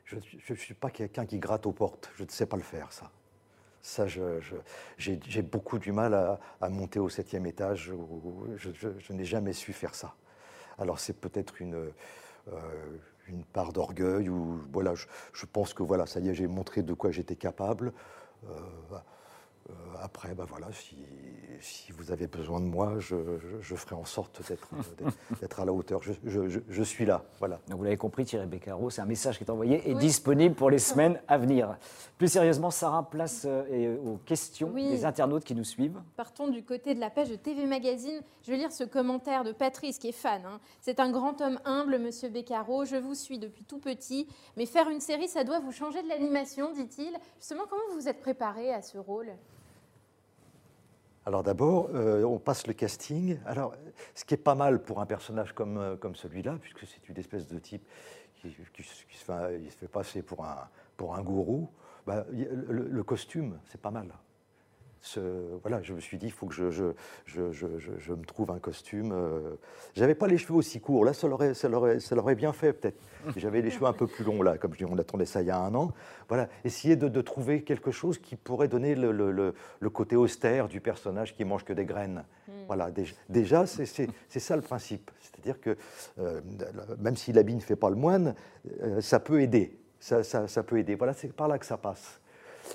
Je 0.04 0.18
ne 0.18 0.56
suis 0.56 0.74
pas 0.74 0.90
quelqu'un 0.90 1.26
qui 1.26 1.40
gratte 1.40 1.66
aux 1.66 1.72
portes. 1.72 2.12
Je 2.16 2.24
ne 2.24 2.30
sais 2.30 2.46
pas 2.46 2.58
le 2.58 2.64
faire, 2.64 2.92
ça. 2.92 3.10
Ça, 3.86 4.08
j'ai 4.98 5.42
beaucoup 5.44 5.78
du 5.78 5.92
mal 5.92 6.16
à, 6.60 6.70
monter 6.70 7.00
au 7.00 7.08
septième 7.08 7.46
étage. 7.46 7.94
Je, 8.58 9.14
n'ai 9.14 9.26
jamais 9.26 9.54
su 9.54 9.74
faire 9.74 9.94
ça. 9.94 10.16
Alors 10.80 10.98
c'est 11.00 11.14
peut-être 11.14 11.62
une, 11.62 11.92
euh, 12.52 12.98
une 13.28 13.46
part 13.46 13.74
d'orgueil 13.74 14.28
ou 14.28 14.60
voilà. 14.74 14.96
Je, 14.96 15.46
pense 15.46 15.76
que 15.76 15.84
voilà, 15.84 16.08
ça 16.08 16.20
y 16.20 16.30
est, 16.30 16.34
j'ai 16.34 16.48
montré 16.48 16.82
de 16.82 16.94
quoi 16.96 17.12
j'étais 17.12 17.36
capable. 17.36 17.94
Euh, 18.46 18.60
euh, 19.70 19.74
après, 20.02 20.34
ben 20.34 20.46
voilà, 20.46 20.72
si, 20.72 20.98
si, 21.60 21.92
vous 21.92 22.12
avez 22.12 22.28
besoin 22.28 22.60
de 22.60 22.66
moi, 22.66 22.96
je, 23.00 23.16
je, 23.62 23.76
ferai 23.76 23.96
en 23.96 24.06
sorte 24.06 24.42
d'être 25.42 25.60
à 25.60 25.66
la 25.66 25.74
hauteur. 25.74 26.02
Je, 26.02 26.14
je, 26.68 26.84
suis 26.84 27.06
là, 27.06 27.24
voilà. 27.40 27.60
Donc 27.68 27.80
vous 27.80 27.84
l'avez 27.84 27.98
compris, 27.98 28.26
Thierry 28.26 28.48
Beccaro, 28.48 28.90
c'est 28.90 29.02
un 29.02 29.06
message 29.06 29.38
qui 29.38 29.44
est 29.44 29.50
envoyé 29.50 29.90
et 29.90 29.94
disponible 29.96 30.56
pour 30.56 30.70
les 30.70 30.80
semaines 30.80 31.20
à 31.28 31.38
venir. 31.38 31.78
Plus 32.18 32.28
sérieusement, 32.28 32.72
Sarah, 32.72 33.10
place 33.10 33.46
euh, 33.46 33.98
aux 34.06 34.18
questions 34.18 34.72
des 34.72 35.06
internautes 35.06 35.44
qui 35.44 35.56
nous 35.56 35.64
suivent. 35.64 36.02
Partons 36.16 36.48
du 36.48 36.64
côté 36.64 36.96
de 36.96 37.00
la 37.00 37.10
page 37.10 37.30
de 37.30 37.36
TV 37.36 37.66
Magazine. 37.66 38.22
Je 38.44 38.52
vais 38.52 38.58
lire 38.58 38.72
ce 38.72 38.84
commentaire 38.84 39.44
de 39.44 39.52
Patrice 39.52 39.98
qui 39.98 40.10
est 40.10 40.14
fan. 40.14 40.42
Hein. 40.46 40.60
C'est 40.82 41.00
un 41.00 41.12
grand 41.12 41.42
homme 41.42 41.60
humble, 41.66 42.00
Monsieur 42.00 42.30
Beccaro. 42.30 42.86
Je 42.86 42.96
vous 42.96 43.16
suis 43.16 43.40
depuis 43.40 43.64
tout 43.64 43.80
petit, 43.80 44.28
mais 44.58 44.66
faire 44.66 44.90
une 44.90 45.00
série, 45.02 45.28
ça 45.28 45.44
doit 45.44 45.60
vous 45.60 45.72
changer 45.72 46.02
de 46.04 46.08
l'animation, 46.08 46.72
dit-il. 46.74 47.14
Justement, 47.40 47.64
comment 47.70 47.82
vous 47.92 48.02
vous 48.02 48.08
êtes 48.08 48.22
préparé 48.22 48.74
à 48.74 48.82
ce 48.82 48.98
rôle? 48.98 49.32
Alors 51.26 51.42
d'abord, 51.42 51.90
euh, 51.94 52.24
on 52.24 52.38
passe 52.38 52.68
le 52.68 52.74
casting. 52.74 53.40
Alors, 53.46 53.74
ce 54.14 54.24
qui 54.26 54.36
est 54.36 54.38
pas 54.38 54.54
mal 54.54 54.82
pour 54.82 55.02
un 55.02 55.08
personnage 55.08 55.54
comme, 55.54 55.78
euh, 55.78 55.96
celui-là, 56.14 56.58
puisque 56.62 56.86
c'est 56.86 57.10
une 57.10 57.18
espèce 57.18 57.48
de 57.48 57.58
type 57.58 57.84
qui, 58.36 58.84
se, 58.84 59.24
fait, 59.24 59.88
passer 59.88 60.22
pour 60.22 60.46
un, 60.46 60.70
pour 60.96 61.20
gourou, 61.24 61.68
bah, 62.06 62.26
le, 62.30 63.04
costume, 63.04 63.60
c'est 63.66 63.82
pas 63.82 63.90
mal 63.90 64.14
voilà, 65.62 65.82
je 65.82 65.94
me 65.94 66.00
suis 66.00 66.18
dit, 66.18 66.28
il 66.28 66.32
faut 66.32 66.48
que 66.48 66.54
je, 66.54 66.70
je, 66.70 67.52
je, 67.52 68.14
me 68.14 68.26
trouve 68.26 68.52
un 68.52 68.60
costume. 68.60 69.12
Euh. 69.14 69.56
J'avais 69.94 70.16
pas 70.16 70.28
les 70.28 70.38
cheveux 70.38 70.56
aussi 70.56 70.80
courts. 70.80 71.06
Là, 71.06 71.14
ça 71.14 71.28
l'aurait, 71.28 71.54
ça 71.54 71.70
ça 72.00 72.16
l'aurait 72.16 72.36
bien 72.36 72.54
fait, 72.54 72.74
peut-être. 72.74 73.00
J'avais 73.36 73.62
les 73.62 73.72
cheveux 73.72 73.86
un 73.86 73.94
peu 73.94 74.08
plus 74.08 74.24
longs, 74.24 74.42
là, 74.42 74.58
comme 74.58 74.74
je 74.74 74.80
dis, 74.80 74.86
on 74.86 74.98
attendait 74.98 75.26
ça 75.26 75.42
il 75.42 75.48
y 75.48 75.52
a 75.52 75.60
un 75.60 75.74
an. 75.76 75.92
Voilà, 76.28 76.50
essayer 76.64 76.96
de, 76.96 77.22
trouver 77.22 77.64
quelque 77.64 77.92
chose 77.92 78.18
qui 78.20 78.36
pourrait 78.36 78.68
donner 78.68 78.96
le, 78.96 79.12
le, 79.12 79.32
le, 79.32 79.90
côté 79.90 80.16
austère 80.16 80.68
du 80.68 80.80
personnage 80.80 81.36
qui 81.36 81.44
mange 81.44 81.64
que 81.64 81.74
des 81.74 81.86
graines. 81.86 82.24
Hmm. 82.48 82.52
Voilà, 82.68 82.92
déjà, 83.30 83.66
c'est, 83.66 84.10
ça 84.30 84.56
le 84.56 84.62
principe. 84.62 85.12
C'est-à-dire 85.20 85.60
que 85.60 85.78
euh, 86.20 86.42
même 87.00 87.16
si 87.16 87.34
l'habit 87.34 87.56
ne 87.56 87.62
fait 87.62 87.76
pas 87.76 87.90
le 87.90 87.96
moine, 87.96 88.36
euh, 88.82 89.02
ça 89.02 89.20
peut 89.20 89.42
aider. 89.42 89.78
Ça, 90.00 90.24
ça, 90.24 90.48
ça 90.48 90.62
peut 90.64 90.78
aider. 90.78 90.96
Voilà, 90.96 91.14
c'est 91.14 91.34
par 91.34 91.48
là 91.48 91.58
que 91.58 91.66
ça 91.66 91.78
passe. 91.78 92.20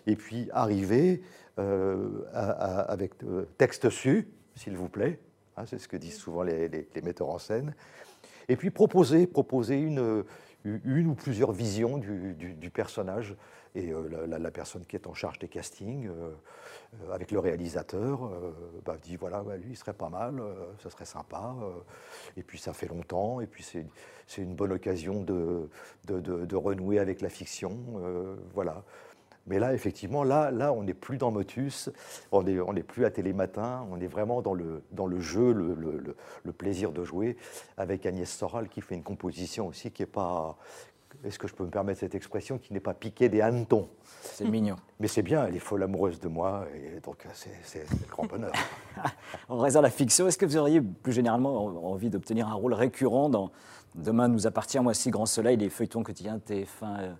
Et 0.06 0.16
puis, 0.16 0.48
arriver 0.52 1.22
avec 1.56 3.12
euh, 3.24 3.46
texte 3.58 3.90
su, 3.90 4.28
s'il 4.54 4.76
vous 4.76 4.88
plaît. 4.88 5.18
Hein, 5.56 5.64
c'est 5.66 5.78
ce 5.78 5.88
que 5.88 5.96
disent 5.96 6.18
souvent 6.18 6.42
les, 6.42 6.88
metteurs 7.02 7.28
en 7.28 7.38
scène. 7.38 7.74
Et 8.48 8.56
puis 8.56 8.70
proposer, 8.70 9.26
proposer 9.26 9.78
une, 9.78 10.24
une 10.64 11.06
ou 11.06 11.14
plusieurs 11.14 11.52
visions 11.52 11.98
du, 11.98 12.70
personnage 12.70 13.36
et 13.76 13.92
euh, 13.92 14.26
la, 14.26 14.50
personne 14.50 14.84
qui 14.84 14.96
est 14.96 15.06
en 15.06 15.14
charge 15.14 15.38
des 15.38 15.48
castings, 15.48 16.08
avec 17.12 17.30
le 17.30 17.38
réalisateur, 17.38 18.32
bah, 18.84 18.96
dit 19.00 19.14
voilà, 19.14 19.44
lui, 19.58 19.70
il 19.70 19.76
serait 19.76 19.92
pas 19.92 20.08
mal, 20.08 20.42
ça 20.82 20.90
serait 20.90 21.04
sympa. 21.04 21.54
et 22.36 22.42
puis 22.42 22.58
ça 22.58 22.72
fait 22.72 22.88
longtemps, 22.88 23.40
et 23.40 23.46
puis 23.46 23.62
c'est 23.62 24.42
une 24.42 24.56
bonne 24.56 24.72
occasion 24.72 25.22
de, 25.22 25.68
de, 26.06 26.20
de, 26.20 26.56
renouer 26.56 26.98
avec 26.98 27.20
la 27.20 27.28
fiction. 27.28 27.78
voilà. 28.52 28.82
Mais 29.50 29.58
là, 29.58 29.74
effectivement, 29.74 30.22
là, 30.22 30.52
là 30.52 30.72
on 30.72 30.84
n'est 30.84 30.94
plus 30.94 31.18
dans 31.18 31.32
Motus, 31.32 31.90
on 32.30 32.44
n'est 32.44 32.60
on 32.60 32.76
est 32.76 32.84
plus 32.84 33.04
à 33.04 33.10
Télématin, 33.10 33.84
on 33.90 34.00
est 34.00 34.06
vraiment 34.06 34.42
dans 34.42 34.54
le, 34.54 34.84
dans 34.92 35.08
le 35.08 35.18
jeu, 35.18 35.52
le, 35.52 35.74
le, 35.74 36.16
le, 36.44 36.52
plaisir 36.52 36.92
de 36.92 37.02
jouer, 37.02 37.36
avec 37.76 38.06
Agnès 38.06 38.30
Soral 38.30 38.68
qui 38.68 38.80
fait 38.80 38.94
une 38.94 39.02
composition 39.02 39.66
aussi 39.66 39.90
qui 39.90 40.02
n'est 40.02 40.06
pas, 40.06 40.56
est-ce 41.24 41.36
que 41.36 41.48
je 41.48 41.54
peux 41.54 41.64
me 41.64 41.70
permettre 41.70 41.98
cette 41.98 42.14
expression, 42.14 42.58
qui 42.58 42.72
n'est 42.72 42.78
pas 42.78 42.94
piquée 42.94 43.28
des 43.28 43.40
hannetons. 43.40 43.88
C'est 44.22 44.44
mignon. 44.44 44.76
Mais 45.00 45.08
c'est 45.08 45.22
bien, 45.22 45.44
elle 45.44 45.56
est 45.56 45.58
folle 45.58 45.82
amoureuse 45.82 46.20
de 46.20 46.28
moi, 46.28 46.66
et 46.72 47.00
donc 47.00 47.26
c'est 47.32 47.90
le 47.90 48.06
grand 48.08 48.26
bonheur. 48.26 48.52
en 49.48 49.58
raison 49.58 49.80
de 49.80 49.84
la 49.84 49.90
fiction, 49.90 50.28
est-ce 50.28 50.38
que 50.38 50.46
vous 50.46 50.58
auriez 50.58 50.80
plus 50.80 51.12
généralement 51.12 51.64
envie 51.90 52.08
d'obtenir 52.08 52.46
un 52.46 52.54
rôle 52.54 52.74
récurrent 52.74 53.28
dans 53.28 53.50
Demain 53.96 54.28
nous 54.28 54.46
appartient, 54.46 54.78
moi, 54.78 54.94
si 54.94 55.10
Grand 55.10 55.26
Soleil, 55.26 55.56
les 55.56 55.70
feuilletons 55.70 56.04
quotidiens 56.04 56.38
TF1 56.38 56.66
euh, 56.84 57.12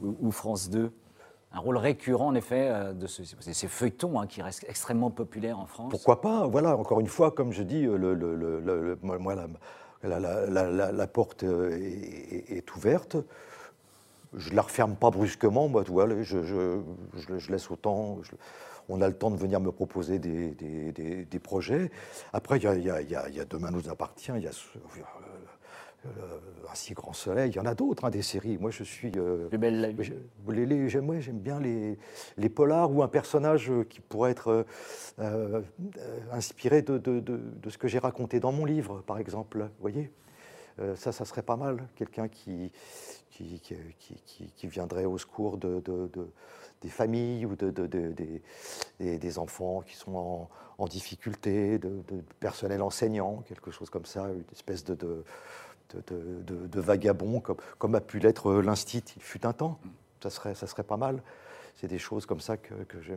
ou 0.00 0.30
France 0.30 0.70
2 0.70 0.92
un 1.54 1.60
rôle 1.60 1.76
récurrent, 1.76 2.28
en 2.28 2.34
effet, 2.34 2.68
euh, 2.70 2.92
de 2.92 3.06
ce, 3.06 3.22
ces 3.24 3.68
feuilletons 3.68 4.20
hein, 4.20 4.26
qui 4.26 4.42
restent 4.42 4.64
extrêmement 4.68 5.10
populaires 5.10 5.58
en 5.58 5.66
France. 5.66 5.90
Pourquoi 5.90 6.20
pas 6.20 6.46
Voilà, 6.46 6.76
encore 6.76 7.00
une 7.00 7.06
fois, 7.06 7.30
comme 7.30 7.52
je 7.52 7.62
dis, 7.62 7.86
la, 10.02 11.06
porte 11.06 11.44
euh, 11.44 11.78
est, 12.48 12.76
ouverte. 12.76 13.16
Je 14.34 14.50
ne 14.50 14.56
la 14.56 14.62
referme 14.62 14.96
pas 14.96 15.10
brusquement, 15.10 15.68
moi, 15.68 15.84
tu 15.84 15.92
vois, 15.92 16.08
je, 16.22 16.42
je, 16.42 16.80
je, 17.38 17.52
laisse 17.52 17.70
autant. 17.70 18.18
on 18.88 19.02
a 19.02 19.08
le 19.08 19.14
temps 19.14 19.30
de 19.30 19.36
venir 19.36 19.60
me 19.60 19.70
proposer 19.70 20.18
des, 20.18 21.38
projets. 21.42 21.90
Après, 22.32 22.56
il 22.56 22.62
y, 22.64 22.90
a, 22.90 23.44
Demain 23.44 23.70
nous 23.70 23.90
appartient, 23.90 24.32
un 26.04 26.74
si 26.74 26.94
grand 26.94 27.12
soleil. 27.12 27.50
Il 27.50 27.56
y 27.56 27.60
en 27.60 27.66
a 27.66 27.74
d'autres, 27.74 28.04
hein, 28.04 28.10
des 28.10 28.22
séries. 28.22 28.58
Moi, 28.58 28.70
je 28.70 28.82
suis. 28.82 29.12
Euh, 29.16 29.48
belle 29.50 29.94
J'aime 30.88 31.38
bien 31.38 31.60
les, 31.60 31.98
les, 32.36 32.48
polars 32.48 32.90
ou 32.92 33.02
un 33.02 33.08
personnage 33.08 33.70
euh, 33.70 33.84
qui 33.84 34.00
pourrait 34.00 34.32
être 34.32 34.66
inspiré 36.32 36.82
de, 36.82 36.98
de, 36.98 37.20
de, 37.20 37.70
ce 37.70 37.78
que 37.78 37.88
j'ai 37.88 37.98
raconté 37.98 38.40
dans 38.40 38.52
mon 38.52 38.64
livre, 38.64 39.02
par 39.06 39.18
exemple. 39.18 39.58
Vous 39.58 39.80
voyez 39.80 40.10
Ça, 40.96 41.12
ça 41.12 41.24
serait 41.24 41.42
pas 41.42 41.56
mal. 41.56 41.86
Quelqu'un 41.96 42.28
qui 42.28 42.72
qui, 43.32 43.60
qui, 43.98 44.52
qui, 44.54 44.66
viendrait 44.66 45.04
au 45.04 45.18
secours 45.18 45.56
de, 45.56 45.82
des 46.82 46.88
familles 46.88 47.46
ou 47.46 47.56
de, 47.56 47.70
des, 48.98 49.18
des, 49.18 49.38
enfants 49.38 49.82
qui 49.82 49.96
sont 49.96 50.14
en, 50.14 50.50
en 50.78 50.86
difficulté, 50.86 51.78
de, 51.78 52.02
personnel 52.40 52.82
enseignant, 52.82 53.42
quelque 53.46 53.70
chose 53.70 53.90
comme 53.90 54.04
ça, 54.04 54.28
une 54.28 54.44
espèce 54.52 54.84
de, 54.84 55.24
de, 56.06 56.80
vagabond, 56.80 57.40
comme, 57.40 57.56
comme, 57.78 57.94
a 57.94 58.00
pu 58.00 58.18
l'être 58.18 58.50
euh, 58.50 58.62
l'Instit, 58.62 59.04
il 59.16 59.22
fut 59.22 59.46
un 59.46 59.52
temps. 59.52 59.78
Ça 60.22 60.30
serait, 60.30 60.54
ça 60.54 60.66
serait 60.66 60.82
pas 60.82 60.96
mal. 60.96 61.22
C'est 61.74 61.88
des 61.88 61.98
choses 61.98 62.26
comme 62.26 62.40
ça 62.40 62.56
que, 62.56 62.74
que 62.84 63.00
je. 63.00 63.12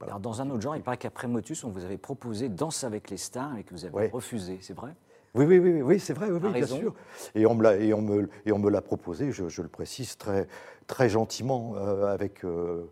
Alors, 0.00 0.20
dans 0.20 0.42
un 0.42 0.50
autre 0.50 0.60
genre, 0.60 0.76
il 0.76 0.82
paraît 0.82 0.96
qu'après 0.96 1.28
Motus, 1.28 1.64
on 1.64 1.70
vous 1.70 1.84
avait 1.84 1.96
proposé 1.96 2.48
Danse 2.48 2.84
avec 2.84 3.10
les 3.10 3.16
stars 3.16 3.56
et 3.56 3.64
que 3.64 3.70
vous 3.72 3.84
avez 3.84 4.08
refusé, 4.08 4.58
c'est 4.60 4.74
vrai? 4.74 4.94
Oui, 5.34 5.44
oui, 5.46 5.58
oui, 5.58 5.82
oui 5.82 6.00
c'est 6.00 6.12
vrai, 6.12 6.28
oui, 6.30 6.40
bien 6.40 6.66
sûr. 6.66 6.92
Et 7.34 7.46
on 7.46 7.54
me 7.54 7.80
et 7.80 7.94
on 7.94 8.02
me, 8.02 8.28
et 8.44 8.52
on 8.52 8.58
me 8.58 8.68
l'a 8.68 8.82
proposé, 8.82 9.30
je, 9.30 9.62
le 9.62 9.68
précise 9.68 10.16
très, 10.16 10.48
très 10.86 11.08
gentiment, 11.08 11.74
euh, 11.76 12.12
avec. 12.12 12.44
Euh, 12.44 12.84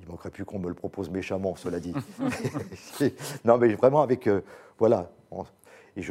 il 0.00 0.08
manquerait 0.08 0.30
plus 0.30 0.46
qu'on 0.46 0.58
me 0.58 0.68
le 0.68 0.74
propose 0.74 1.10
méchamment, 1.10 1.54
cela 1.54 1.80
dit. 1.80 1.92
non, 3.44 3.58
mais 3.58 3.74
vraiment 3.74 4.00
avec. 4.00 4.26
voilà, 4.78 5.10
et 5.96 6.02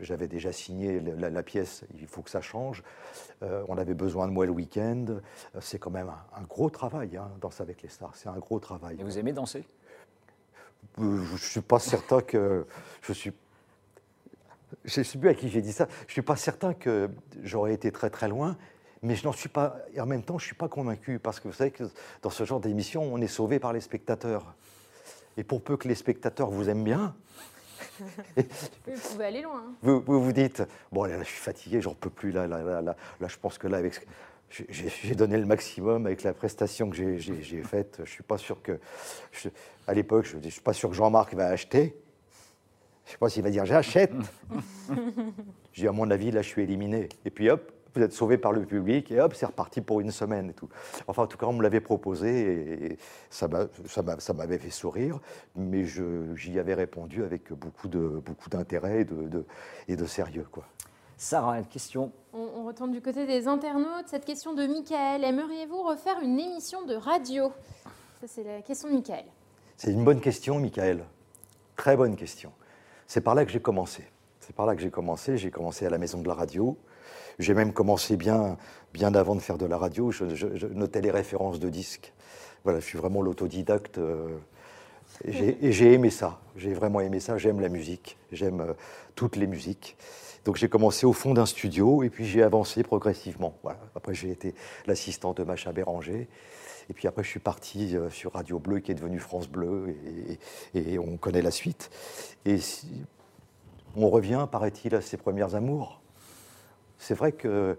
j'avais 0.00 0.28
déjà 0.28 0.52
signé 0.52 1.00
la, 1.00 1.42
pièce, 1.42 1.84
il 1.98 2.06
faut 2.06 2.22
que 2.22 2.30
ça 2.30 2.40
change. 2.40 2.82
Euh, 3.42 3.64
on 3.68 3.76
avait 3.76 3.94
besoin 3.94 4.26
de 4.28 4.32
moi 4.32 4.46
le 4.46 4.52
week-end. 4.52 5.04
C'est 5.60 5.78
quand 5.78 5.90
même 5.90 6.10
un, 6.34 6.42
gros 6.42 6.70
travail, 6.70 7.16
hein, 7.16 7.30
Danser 7.40 7.62
avec 7.62 7.82
les 7.82 7.88
stars. 7.88 8.14
C'est 8.14 8.28
un 8.28 8.38
gros 8.38 8.60
travail. 8.60 8.96
Et 9.00 9.04
vous 9.04 9.18
aimez 9.18 9.32
danser? 9.32 9.64
Euh, 10.98 11.24
Je 11.24 11.32
ne 11.32 11.38
suis 11.38 11.60
pas 11.60 11.78
certain 11.78 12.20
que. 12.20 12.66
Je 13.02 13.12
suis. 13.12 13.32
Je 14.84 15.00
ne 15.00 15.04
sais 15.04 15.18
plus 15.18 15.28
à 15.28 15.34
qui 15.34 15.48
j'ai 15.48 15.62
dit 15.62 15.72
ça. 15.72 15.86
Je 16.02 16.06
ne 16.06 16.12
suis 16.12 16.22
pas 16.22 16.36
certain 16.36 16.74
que 16.74 17.10
j'aurais 17.42 17.74
été 17.74 17.90
très 17.92 18.10
très 18.10 18.28
loin, 18.28 18.56
mais 19.02 19.16
je 19.16 19.24
n'en 19.24 19.32
suis 19.32 19.48
pas. 19.48 19.76
Et 19.94 20.00
en 20.00 20.06
même 20.06 20.22
temps, 20.22 20.38
je 20.38 20.44
ne 20.44 20.48
suis 20.48 20.56
pas 20.56 20.68
convaincu 20.68 21.18
parce 21.18 21.40
que 21.40 21.48
vous 21.48 21.54
savez 21.54 21.70
que 21.72 21.84
dans 22.22 22.30
ce 22.30 22.44
genre 22.44 22.60
d'émission, 22.60 23.02
on 23.02 23.20
est 23.20 23.26
sauvé 23.26 23.58
par 23.58 23.72
les 23.72 23.80
spectateurs. 23.80 24.54
Et 25.36 25.44
pour 25.44 25.62
peu 25.62 25.76
que 25.76 25.86
les 25.86 25.94
spectateurs 25.94 26.50
vous 26.50 26.68
aiment 26.68 26.84
bien, 26.84 27.14
Vous 28.36 29.08
pouvez 29.12 29.24
aller 29.24 29.42
loin. 29.42 29.62
hein. 29.66 29.72
Vous, 29.82 30.00
vous 30.06 30.22
vous 30.22 30.32
dites, 30.32 30.62
bon, 30.92 31.04
là, 31.04 31.16
là, 31.16 31.22
je 31.22 31.28
suis 31.28 31.40
fatigué, 31.40 31.80
j'en 31.80 31.94
peux 31.94 32.10
plus, 32.10 32.30
là, 32.30 32.46
là, 32.46 32.62
là, 32.62 32.82
là, 32.82 32.96
là, 33.20 33.28
je 33.28 33.36
pense 33.36 33.58
que 33.58 33.66
là, 33.66 33.78
avec, 33.78 34.06
j'ai- 34.50 35.14
donné 35.14 35.36
le 35.38 35.46
maximum 35.46 36.06
avec 36.06 36.22
la 36.22 36.32
prestation 36.32 36.90
que 36.90 37.16
j'ai- 37.16 37.62
faite. 37.62 38.00
Je 38.04 38.10
suis 38.10 38.22
pas 38.22 38.38
sûr 38.38 38.60
que, 38.62 38.78
je- 39.32 39.48
à 39.86 39.94
l'époque, 39.94 40.24
je 40.26 40.36
ne 40.36 40.50
suis 40.50 40.60
pas 40.60 40.72
sûr 40.72 40.88
que 40.90 40.94
Jean-Marc 40.96 41.34
va 41.34 41.46
acheter. 41.48 41.96
Je 43.06 43.12
sais 43.12 43.18
pas 43.18 43.28
s'il 43.28 43.42
va 43.42 43.50
dire 43.50 43.64
j'achète. 43.66 44.12
J'ai 45.72 45.82
dit, 45.82 45.88
à 45.88 45.92
mon 45.92 46.10
avis, 46.10 46.30
là, 46.30 46.42
je 46.42 46.48
suis 46.48 46.62
éliminé. 46.62 47.08
Et 47.24 47.30
puis 47.30 47.50
hop, 47.50 47.70
vous 47.96 48.04
êtes 48.04 48.12
sauvé 48.12 48.36
par 48.38 48.52
le 48.52 48.64
public 48.64 49.10
et 49.10 49.20
hop, 49.20 49.34
c'est 49.34 49.46
reparti 49.46 49.80
pour 49.80 50.00
une 50.00 50.10
semaine 50.10 50.50
et 50.50 50.52
tout. 50.52 50.68
Enfin, 51.06 51.22
en 51.22 51.26
tout 51.26 51.38
cas, 51.38 51.46
on 51.46 51.52
me 51.54 51.62
l'avait 51.62 51.80
proposé 51.80 52.90
et 52.92 52.98
ça 53.30 53.48
m'a- 53.48 53.66
ça 53.86 54.02
m'a- 54.02 54.20
ça 54.20 54.32
m'avait 54.32 54.58
fait 54.58 54.70
sourire, 54.70 55.18
mais 55.54 55.84
je- 55.84 56.34
j'y 56.34 56.58
avais 56.58 56.74
répondu 56.74 57.24
avec 57.24 57.52
beaucoup 57.52 57.88
de 57.88 58.22
beaucoup 58.24 58.48
d'intérêt 58.50 59.00
et 59.00 59.04
de, 59.04 59.28
de- 59.28 59.44
et 59.88 59.96
de 59.96 60.04
sérieux, 60.04 60.46
quoi. 60.50 60.64
Sarah, 61.18 61.58
une 61.58 61.66
question. 61.66 62.12
On, 62.34 62.46
on 62.56 62.66
retourne 62.66 62.92
du 62.92 63.00
côté 63.00 63.26
des 63.26 63.48
internautes. 63.48 64.06
Cette 64.08 64.26
question 64.26 64.54
de 64.54 64.66
Michael. 64.66 65.24
Aimeriez-vous 65.24 65.82
refaire 65.82 66.20
une 66.22 66.38
émission 66.38 66.84
de 66.84 66.94
radio? 66.94 67.50
Ça, 68.20 68.26
c'est 68.26 68.44
la 68.44 68.60
question 68.60 68.88
de 68.90 68.94
Michael. 68.94 69.24
C'est 69.78 69.92
une 69.92 70.04
bonne 70.04 70.20
question, 70.20 70.58
Michael. 70.60 71.04
Très 71.76 71.96
bonne 71.96 72.16
question. 72.16 72.52
C'est 73.06 73.22
par 73.22 73.34
là 73.34 73.44
que 73.46 73.50
j'ai 73.50 73.60
commencé. 73.60 74.04
C'est 74.40 74.54
par 74.54 74.66
là 74.66 74.74
que 74.76 74.82
j'ai 74.82 74.90
commencé. 74.90 75.38
J'ai 75.38 75.50
commencé 75.50 75.86
à 75.86 75.90
la 75.90 75.98
maison 75.98 76.20
de 76.20 76.28
la 76.28 76.34
radio. 76.34 76.76
J'ai 77.38 77.54
même 77.54 77.72
commencé 77.72 78.16
bien, 78.16 78.56
bien 78.94 79.14
avant 79.14 79.34
de 79.34 79.40
faire 79.40 79.58
de 79.58 79.66
la 79.66 79.76
radio. 79.76 80.10
Je, 80.10 80.66
notais 80.66 81.00
les 81.00 81.10
références 81.10 81.60
de 81.60 81.68
disques. 81.68 82.12
Voilà, 82.64 82.80
je 82.80 82.84
suis 82.84 82.98
vraiment 82.98 83.22
l'autodidacte. 83.22 83.98
euh, 83.98 84.38
et 85.24 85.72
j'ai- 85.72 85.92
aimé 85.92 86.10
ça. 86.10 86.40
J'ai 86.56 86.74
vraiment 86.74 87.00
aimé 87.00 87.20
ça. 87.20 87.38
J'aime 87.38 87.60
la 87.60 87.68
musique. 87.68 88.18
J'aime 88.32 88.60
euh, 88.60 88.72
toutes 89.14 89.36
les 89.36 89.46
musiques. 89.46 89.96
Donc 90.44 90.56
j'ai 90.56 90.68
commencé 90.68 91.06
au 91.06 91.12
fond 91.12 91.34
d'un 91.34 91.46
studio 91.46 92.02
et 92.02 92.10
puis 92.10 92.24
j'ai 92.24 92.42
avancé 92.42 92.82
progressivement. 92.82 93.58
Voilà. 93.62 93.80
Après 93.94 94.14
j'ai 94.14 94.30
été 94.30 94.54
l'assistant 94.86 95.32
de 95.32 95.42
Macha 95.42 95.72
Béranger. 95.72 96.28
Et 96.88 96.92
puis 96.92 97.08
après 97.08 97.24
je 97.24 97.28
suis 97.28 97.40
parti 97.40 97.96
euh, 97.96 98.10
sur 98.10 98.32
Radio 98.32 98.58
Bleu 98.58 98.78
qui 98.80 98.92
est 98.92 98.94
devenu 98.94 99.18
France 99.18 99.48
Bleu 99.48 99.94
et, 100.74 100.98
on 100.98 101.16
connaît 101.16 101.42
la 101.42 101.50
suite. 101.50 101.90
Et 102.44 102.58
on 103.96 104.08
revient, 104.08 104.46
paraît-il, 104.50 104.94
à 104.94 105.00
ses 105.00 105.16
premières 105.16 105.54
amours. 105.54 106.00
C'est 106.98 107.14
vrai 107.14 107.32
que 107.32 107.78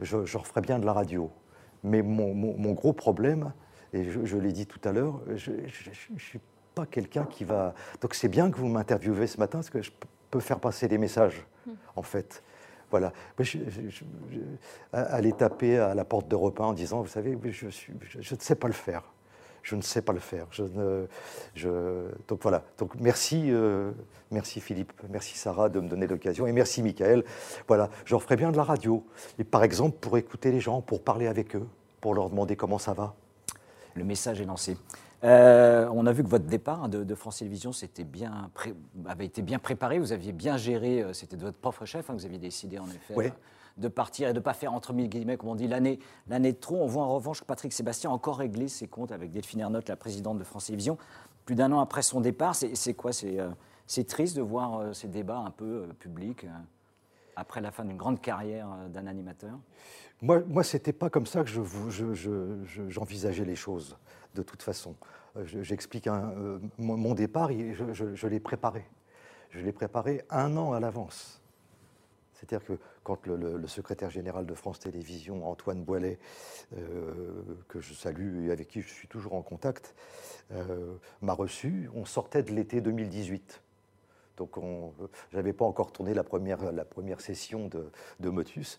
je, 0.00 0.24
je 0.24 0.38
referais 0.38 0.60
bien 0.60 0.78
de 0.78 0.86
la 0.86 0.92
radio. 0.92 1.30
Mais 1.82 2.02
mon, 2.02 2.34
mon- 2.34 2.56
mon 2.56 2.72
gros 2.72 2.92
problème, 2.92 3.52
et 3.92 4.04
je, 4.10 4.24
je 4.24 4.36
l'ai 4.36 4.52
dit 4.52 4.66
tout 4.66 4.80
à 4.88 4.92
l'heure, 4.92 5.20
je 5.36 5.52
ne 5.52 6.18
suis 6.18 6.40
pas 6.74 6.86
quelqu'un 6.86 7.24
qui 7.24 7.44
va... 7.44 7.74
Donc 8.00 8.14
c'est 8.14 8.28
bien 8.28 8.50
que 8.50 8.56
vous 8.58 8.68
m'interviewez 8.68 9.26
ce 9.26 9.38
matin, 9.38 9.58
parce 9.58 9.70
que 9.70 9.82
je 9.82 9.90
peux 10.30 10.40
faire 10.40 10.60
passer 10.60 10.88
des 10.88 10.98
messages, 10.98 11.46
en 11.94 12.02
fait. 12.02 12.42
Voilà. 12.90 13.12
Mais 13.38 13.44
je- 13.44 13.58
je- 13.88 14.04
aller 14.92 15.32
taper 15.32 15.78
à 15.78 15.94
la 15.94 16.04
porte 16.04 16.28
d'Europe 16.28 16.60
1 16.60 16.64
en 16.66 16.72
disant, 16.72 17.00
vous 17.02 17.08
savez, 17.08 17.36
je 17.50 18.34
ne 18.34 18.40
sais 18.40 18.54
pas 18.54 18.68
le 18.68 18.72
faire. 18.74 19.02
Je 19.66 19.74
ne 19.74 19.82
sais 19.82 20.00
pas 20.00 20.12
le 20.12 20.20
faire. 20.20 20.46
Je 20.52 20.62
ne, 20.62 21.08
je- 21.56 22.08
donc 22.28 22.40
voilà. 22.40 22.62
Donc 22.78 22.92
merci, 23.00 23.46
euh, 23.50 23.90
merci 24.30 24.60
Philippe, 24.60 24.92
merci 25.10 25.36
Sarah 25.36 25.68
de 25.68 25.80
me 25.80 25.88
donner 25.88 26.06
l'occasion 26.06 26.46
et 26.46 26.52
merci 26.52 26.84
Michael. 26.84 27.24
Voilà, 27.66 27.90
j'en 28.04 28.20
ferai 28.20 28.36
bien 28.36 28.52
de 28.52 28.56
la 28.56 28.62
radio. 28.62 29.04
Et 29.40 29.44
par 29.44 29.64
exemple 29.64 29.96
pour 30.00 30.18
écouter 30.18 30.52
les 30.52 30.60
gens, 30.60 30.82
pour 30.82 31.02
parler 31.02 31.26
avec 31.26 31.56
eux, 31.56 31.66
pour 32.00 32.14
leur 32.14 32.30
demander 32.30 32.54
comment 32.54 32.78
ça 32.78 32.92
va. 32.92 33.16
Le 33.96 34.04
message 34.04 34.40
est 34.40 34.44
lancé. 34.44 34.76
Euh, 35.24 35.88
on 35.92 36.06
a 36.06 36.12
vu 36.12 36.22
que 36.22 36.28
votre 36.28 36.44
départ 36.44 36.84
hein, 36.84 36.88
de, 36.88 37.02
de 37.02 37.14
France 37.16 37.38
Télévisions 37.38 37.72
s'était 37.72 38.04
bien 38.04 38.48
pré- 38.54 38.74
avait 39.08 39.26
été 39.26 39.42
bien 39.42 39.58
préparé, 39.58 39.98
vous 39.98 40.12
aviez 40.12 40.30
bien 40.30 40.56
géré, 40.58 41.02
euh, 41.02 41.12
c'était 41.12 41.34
de 41.36 41.42
votre 41.42 41.58
propre 41.58 41.84
chef, 41.86 42.08
hein, 42.08 42.14
vous 42.14 42.24
aviez 42.24 42.38
décidé 42.38 42.78
en 42.78 42.86
effet 42.86 43.14
de 43.76 43.88
partir 43.88 44.28
et 44.28 44.32
de 44.32 44.38
ne 44.38 44.42
pas 44.42 44.54
faire 44.54 44.72
entre 44.72 44.92
mille 44.92 45.08
guillemets, 45.08 45.36
comme 45.36 45.50
on 45.50 45.54
dit, 45.54 45.68
l'année 45.68 45.98
de 46.28 46.50
trop. 46.58 46.76
On 46.82 46.86
voit 46.86 47.02
en 47.04 47.14
revanche 47.14 47.40
que 47.40 47.46
Patrick 47.46 47.72
Sébastien 47.72 48.10
a 48.10 48.12
encore 48.12 48.38
réglé 48.38 48.68
ses 48.68 48.88
comptes 48.88 49.12
avec 49.12 49.30
Delphine 49.32 49.60
Ernotte, 49.60 49.88
la 49.88 49.96
présidente 49.96 50.38
de 50.38 50.44
France 50.44 50.66
Télévisions, 50.66 50.96
plus 51.44 51.54
d'un 51.54 51.70
an 51.72 51.80
après 51.80 52.02
son 52.02 52.20
départ. 52.20 52.54
C'est 52.54 52.94
quoi? 52.94 53.12
C'est 53.12 53.38
euh, 53.38 53.50
c'est 53.86 54.04
triste 54.06 54.34
de 54.36 54.42
voir 54.42 54.80
euh, 54.80 54.92
ces 54.92 55.06
débats 55.08 55.38
un 55.38 55.50
peu 55.50 55.64
euh, 55.64 55.86
publics 55.98 56.46
après 57.36 57.60
la 57.60 57.70
fin 57.70 57.84
d'une 57.84 57.96
grande 57.98 58.20
carrière 58.20 58.66
d'un 58.92 59.06
animateur? 59.06 59.58
Moi, 60.22 60.40
moi 60.48 60.64
ce 60.64 60.76
n'était 60.76 60.94
pas 60.94 61.10
comme 61.10 61.26
ça 61.26 61.44
que 61.44 61.50
je 61.50 61.60
vous- 61.60 61.90
je- 61.90 62.88
j'envisageais 62.88 63.44
les 63.44 63.54
choses, 63.56 63.96
de 64.34 64.42
toute 64.42 64.62
façon. 64.62 64.94
Je- 65.44 65.62
J'explique 65.62 66.08
mon, 66.78 67.14
départ, 67.14 67.50
je 67.52 68.26
l'ai 68.26 68.40
préparé. 68.40 68.86
Je 69.50 69.60
l'ai 69.60 69.72
préparé 69.72 70.22
un 70.30 70.56
an 70.56 70.72
à 70.72 70.80
l'avance. 70.80 71.42
C'est-à-dire 72.38 72.64
que 72.66 72.78
quand 73.02 73.26
le, 73.26 73.36
le- 73.36 73.56
le 73.56 73.66
secrétaire 73.68 74.10
général 74.10 74.44
de 74.46 74.54
France 74.54 74.78
Télévisions, 74.78 75.48
Antoine 75.48 75.82
Boilet, 75.82 76.18
euh, 76.76 77.42
que 77.68 77.80
je 77.80 77.94
salue 77.94 78.46
et 78.46 78.52
avec 78.52 78.68
qui 78.68 78.82
je 78.82 78.88
suis 78.88 79.08
toujours 79.08 79.34
en 79.34 79.42
contact, 79.42 79.94
euh, 80.52 80.94
m'a 81.22 81.32
reçu, 81.32 81.88
on 81.94 82.04
sortait 82.04 82.42
de 82.42 82.52
l'été 82.52 82.80
2018. 82.80 83.62
Donc 84.36 84.56
je 85.30 85.36
n'avais 85.36 85.54
pas 85.54 85.64
encore 85.64 85.92
tourné 85.92 86.12
la 86.12 86.22
première, 86.24 86.70
la 86.72 86.84
première 86.84 87.20
session 87.22 87.68
de, 87.68 87.90
de 88.20 88.28
Motus. 88.28 88.78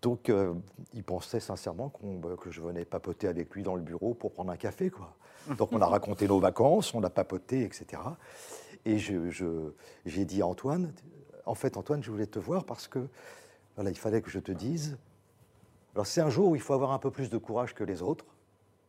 Donc, 0.00 0.30
euh, 0.30 0.54
il 0.94 1.04
pensait 1.04 1.38
sincèrement 1.38 1.92
bah, 2.02 2.30
que 2.40 2.50
je 2.50 2.60
venais 2.60 2.84
papoter 2.84 3.28
avec 3.28 3.54
lui 3.54 3.62
dans 3.62 3.76
le 3.76 3.82
bureau 3.82 4.14
pour 4.14 4.32
prendre 4.32 4.50
un 4.50 4.56
café. 4.56 4.90
Quoi. 4.90 5.14
Donc, 5.58 5.72
on 5.72 5.80
a 5.80 5.86
raconté 5.86 6.26
nos 6.26 6.40
vacances, 6.40 6.92
on 6.94 7.04
a 7.04 7.10
papoté, 7.10 7.62
etc. 7.62 8.02
Et 8.84 8.98
je- 8.98 9.30
je- 9.30 9.70
j'ai 10.04 10.24
dit 10.24 10.42
à 10.42 10.46
Antoine, 10.48 10.92
en 11.46 11.54
fait, 11.54 11.76
Antoine, 11.76 12.02
je 12.02 12.10
voulais 12.10 12.26
te 12.26 12.38
voir 12.38 12.64
parce 12.64 12.88
que 12.88 13.08
voilà, 13.76 13.90
il 13.90 13.98
fallait 13.98 14.22
que 14.22 14.30
je 14.30 14.38
te 14.38 14.52
dise. 14.52 14.96
Alors, 15.94 16.06
c'est 16.06 16.20
un 16.20 16.30
jour 16.30 16.50
où 16.50 16.56
il 16.56 16.60
faut 16.60 16.74
avoir 16.74 16.92
un 16.92 16.98
peu 16.98 17.10
plus 17.10 17.30
de 17.30 17.38
courage 17.38 17.74
que 17.74 17.84
les 17.84 18.02
autres. 18.02 18.24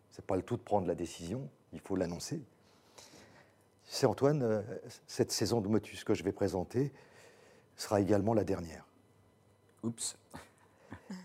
C'est 0.10 0.26
pas 0.26 0.36
le 0.36 0.44
tout 0.44 0.58
de 0.58 0.62
prendre 0.62 0.88
la 0.88 0.96
décision, 0.96 1.50
il 1.72 1.80
faut 1.80 1.96
l'annoncer. 1.96 2.42
C'est 3.86 4.06
Antoine, 4.06 4.44
euh, 4.44 4.62
cette 5.08 5.32
saison 5.32 5.60
de 5.60 5.68
Motus 5.68 6.04
que 6.04 6.14
je 6.14 6.24
vais 6.24 6.32
présenter 6.32 6.94
sera 7.76 8.00
également 8.00 8.34
la 8.34 8.44
dernière. 8.44 8.86
Oups. 9.84 10.16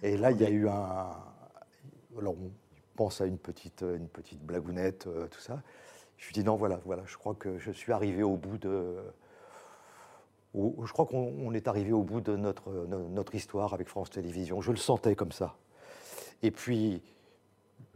Et 0.03 0.17
là, 0.17 0.31
il 0.31 0.41
y 0.41 0.45
a 0.45 0.51
eu 0.51 0.69
un. 0.69 1.17
Alors, 2.19 2.35
on 2.35 2.51
pense 2.97 3.21
à 3.21 3.27
une 3.27 3.39
petite, 3.39 3.83
une 3.83 4.09
petite 4.09 4.43
blagounette, 4.43 5.07
euh, 5.07 5.29
tout 5.29 5.41
ça. 5.41 5.63
Je 6.17 6.27
lui 6.27 6.33
dis 6.33 6.45
non, 6.45 6.57
voilà, 6.57 6.81
voilà, 6.85 7.05
je 7.07 7.17
crois 7.17 7.35
que 7.35 7.59
je 7.59 7.71
suis 7.71 7.93
arrivé 7.93 8.23
au 8.23 8.37
bout 8.37 8.59
de. 8.59 8.97
Au- 10.55 10.85
je 10.85 10.93
crois 10.93 11.07
qu'on 11.07 11.35
on 11.39 11.53
est 11.53 11.69
arrivé 11.69 11.93
au 11.93 12.03
bout 12.03 12.21
de 12.21 12.37
notre, 12.37 12.71
no- 12.87 13.09
notre 13.09 13.35
histoire 13.35 13.75
avec 13.75 13.89
France 13.89 14.11
Télévisions. 14.11 14.61
Je 14.61 14.71
le 14.71 14.77
sentais 14.77 15.15
comme 15.15 15.33
ça. 15.33 15.57
Et 16.43 16.51
puis, 16.51 17.03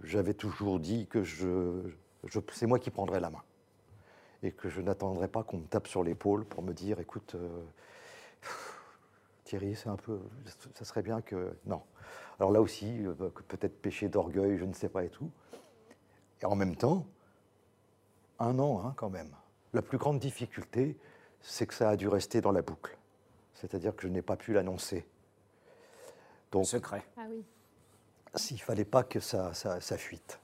j'avais 0.03 0.35
toujours 0.35 0.81
dit 0.81 1.07
que 1.07 1.23
je, 1.23 1.81
c'est 2.53 2.67
moi 2.67 2.79
qui 2.79 2.91
prendrais 2.91 3.21
la 3.21 3.31
main. 3.31 3.43
Et 4.43 4.51
que 4.51 4.69
je 4.69 4.81
n'attendrais 4.81 5.29
pas 5.29 5.45
qu'on 5.45 5.59
me 5.59 5.67
tape 5.67 5.87
sur 5.87 6.03
l'épaule 6.03 6.45
pour 6.45 6.63
me 6.63 6.73
dire 6.73 6.99
écoute. 6.99 7.37
euh, 7.37 7.63
Thierry, 9.45 9.77
c'est 9.77 9.89
un 9.89 9.97
peu. 9.97 10.19
Ça 10.75 10.85
serait 10.85 11.03
bien 11.03 11.21
que. 11.21 11.55
Non. 11.67 11.83
Alors 12.39 12.51
là 12.51 12.61
aussi, 12.61 13.05
euh, 13.07 13.15
que 13.31 13.43
peut-être 13.43 13.81
péché 13.81 14.09
d'orgueil, 14.09 14.59
je 14.59 14.65
ne 14.65 14.73
sais 14.73 14.89
pas 14.89 15.05
et 15.05 15.11
tout. 15.11 15.31
Et 16.41 16.45
en 16.45 16.57
même 16.57 16.75
temps, 16.75 17.07
un 18.41 18.59
an 18.59 18.83
hein, 18.85 18.95
quand 18.97 19.11
même. 19.11 19.31
La 19.75 19.83
plus 19.83 19.99
grande 19.99 20.19
difficulté, 20.19 20.97
c'est 21.43 21.67
que 21.67 21.75
ça 21.75 21.91
a 21.91 21.97
dû 21.97 22.09
rester 22.09 22.41
dans 22.41 22.53
la 22.53 22.63
boucle. 22.63 22.97
C'est-à-dire 23.55 23.95
que 23.95 24.03
je 24.03 24.09
n'ai 24.09 24.23
pas 24.23 24.37
pu 24.37 24.53
l'annoncer. 24.53 25.05
Donc, 26.51 26.67
Secret. 26.67 27.03
Ah 27.17 27.27
oui. 27.31 27.45
s'il 28.35 28.57
ne 28.57 28.63
fallait 28.63 28.85
pas 28.85 29.03
que 29.05 29.21
ça, 29.21 29.53
ça, 29.55 29.81
ça 29.81 29.97
fuite. 29.97 30.39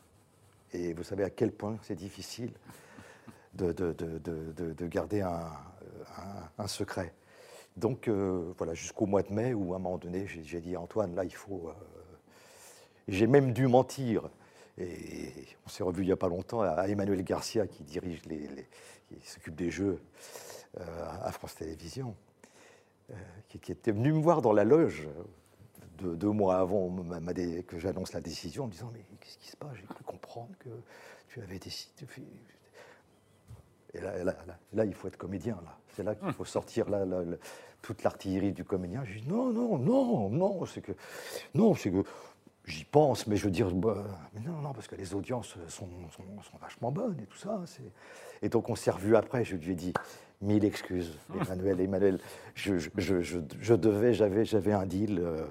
Et 0.73 0.93
vous 0.93 1.03
savez 1.03 1.25
à 1.25 1.31
quel 1.31 1.53
point 1.53 1.79
c'est 1.83 1.95
difficile 1.95 2.53
de, 3.55 3.73
de- 3.73 3.93
de- 3.93 4.19
de- 4.19 4.53
de- 4.53 4.73
de 4.73 4.87
garder 4.87 5.23
un, 5.23 5.51
un- 6.19 6.49
un 6.59 6.67
secret. 6.67 7.13
Donc 7.77 8.09
euh, 8.09 8.53
voilà, 8.59 8.75
jusqu'au 8.75 9.07
mois 9.07 9.23
de 9.23 9.33
mai, 9.33 9.55
où 9.55 9.73
à 9.73 9.77
un 9.77 9.79
moment 9.79 9.99
donné, 9.99 10.27
j'ai 10.27 10.43
j'ai 10.43 10.61
dit 10.61 10.77
Antoine, 10.77 11.15
là, 11.15 11.25
il 11.25 11.35
faut. 11.35 11.69
euh, 11.69 11.73
J'ai 13.09 13.27
même 13.27 13.53
dû 13.53 13.67
mentir. 13.67 14.29
Et 14.77 15.33
on 15.67 15.69
s'est 15.69 15.83
revu 15.83 16.03
il 16.03 16.07
n'y 16.07 16.13
a 16.13 16.17
pas 16.17 16.29
longtemps 16.29 16.61
à 16.61 16.87
Emmanuel 16.89 17.23
Garcia, 17.25 17.67
qui 17.67 17.83
dirige 17.85 18.25
les, 18.27 18.47
les- 18.49 18.69
qui 19.09 19.27
s'occupe 19.29 19.55
des 19.57 19.71
jeux 19.71 20.01
à 20.77 21.33
France 21.33 21.55
Télévisions, 21.55 22.15
euh, 23.11 23.15
qui, 23.49 23.73
était 23.73 23.93
venu 23.93 24.13
me 24.13 24.21
voir 24.21 24.43
dans 24.43 24.53
la 24.53 24.65
loge 24.65 25.09
deux, 25.97 26.15
deux 26.15 26.31
mois 26.31 26.59
avant 26.59 26.95
que 27.67 27.79
j'annonce 27.79 28.13
la 28.13 28.21
décision, 28.21 28.65
en 28.65 28.67
me 28.67 28.73
disant 28.73 28.91
Mais 28.93 29.01
qu'est-ce 29.21 29.39
qui 29.39 29.49
se 29.49 29.57
passe? 29.57 29.75
J'ai 29.77 29.87
cru 29.87 30.05
comprendre 30.05 30.51
que 30.59 30.69
tu 31.29 31.41
avais 31.41 31.59
décidé. 31.59 32.07
Et 33.95 34.01
là, 34.01 34.23
là, 34.23 34.37
là, 34.47 34.59
là, 34.75 34.85
il 34.85 34.93
faut 34.95 35.09
être 35.09 35.17
comédien. 35.17 35.59
Là. 35.65 35.79
C'est 35.97 36.03
là 36.03 36.15
qu'il 36.15 36.33
faut 36.33 36.45
sortir 36.45 36.87
toute 37.81 38.03
l'artillerie 38.03 38.53
du 38.53 38.65
comédien. 38.65 39.05
Je 39.05 39.21
dis 39.21 39.29
non, 39.29 39.53
non, 39.53 39.79
non, 39.79 40.29
non, 40.29 40.67
c'est 40.67 40.83
que. 40.83 40.93
Non, 41.55 41.75
c'est 41.75 41.91
que. 41.91 42.05
J'y 42.67 42.85
pense, 42.85 43.27
mais 43.27 43.37
je 43.37 43.47
veux 43.47 43.51
dire, 43.51 43.75
bah, 43.75 44.05
mais 44.35 44.41
non, 44.41 44.59
non, 44.59 44.75
parce 44.75 44.87
que 44.87 44.95
les 44.95 45.15
audiences 45.15 45.57
sont, 45.69 45.89
sont- 46.11 46.43
sont 46.43 46.59
vachement 46.61 46.93
bonnes 46.93 47.19
et 47.19 47.25
tout 47.25 47.39
ça. 47.39 47.63
Et 48.43 48.51
donc 48.51 48.69
on 48.69 48.75
s'est 48.75 48.91
revus 48.91 49.17
après, 49.17 49.43
je 49.43 49.57
lui 49.57 49.73
ai 49.73 49.75
dit, 49.75 49.95
mille 50.41 50.65
excuses, 50.65 51.19
Emmanuel, 51.35 51.81
Emmanuel, 51.81 52.19
je, 52.55 52.79
je- 52.79 52.91
je- 52.97 53.41
je- 53.61 53.75
devais, 53.75 54.15
j'avais, 54.15 54.45
j'avais 54.45 54.73
un 54.73 54.87
deal 54.87 55.19
euh, 55.21 55.45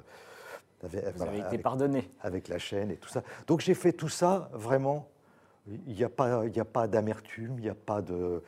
avec, 0.84 1.16
Vous 1.16 1.22
avez 1.24 1.38
été 1.38 1.46
avec- 1.48 1.62
pardonné. 1.64 2.10
avec 2.22 2.48
la 2.48 2.58
chaîne 2.60 2.92
et 2.92 2.96
tout 2.98 3.10
ça. 3.10 3.24
Donc 3.48 3.60
j'ai 3.62 3.74
fait 3.74 3.92
tout 3.94 4.10
ça 4.10 4.50
vraiment. 4.54 5.10
Il 5.88 5.94
n'y 5.96 6.04
a 6.06 6.10
pas, 6.10 6.46
il 6.46 6.56
y 6.56 6.60
a 6.62 6.66
pas 6.66 6.88
d'amertume, 6.88 7.56
il 7.58 7.64
n'y 7.64 7.70
a 7.70 7.76
pas 7.76 8.02
de, 8.02 8.42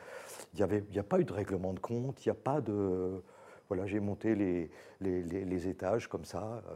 il 0.54 0.60
y 0.60 0.62
avait, 0.62 0.82
il 0.88 0.96
y 0.96 0.98
a 0.98 1.02
pas 1.02 1.20
eu 1.20 1.24
de 1.24 1.32
règlement 1.32 1.74
de 1.74 1.78
compte, 1.80 2.24
il 2.24 2.28
n'y 2.28 2.32
a 2.32 2.34
pas 2.42 2.62
de, 2.62 3.22
voilà, 3.68 3.86
j'ai 3.86 4.00
monté 4.00 4.34
les, 4.34 4.70
les, 5.02 5.22
les- 5.22 5.44
les 5.44 5.68
étages 5.68 6.08
comme 6.08 6.24
ça. 6.24 6.62
euh, 6.66 6.74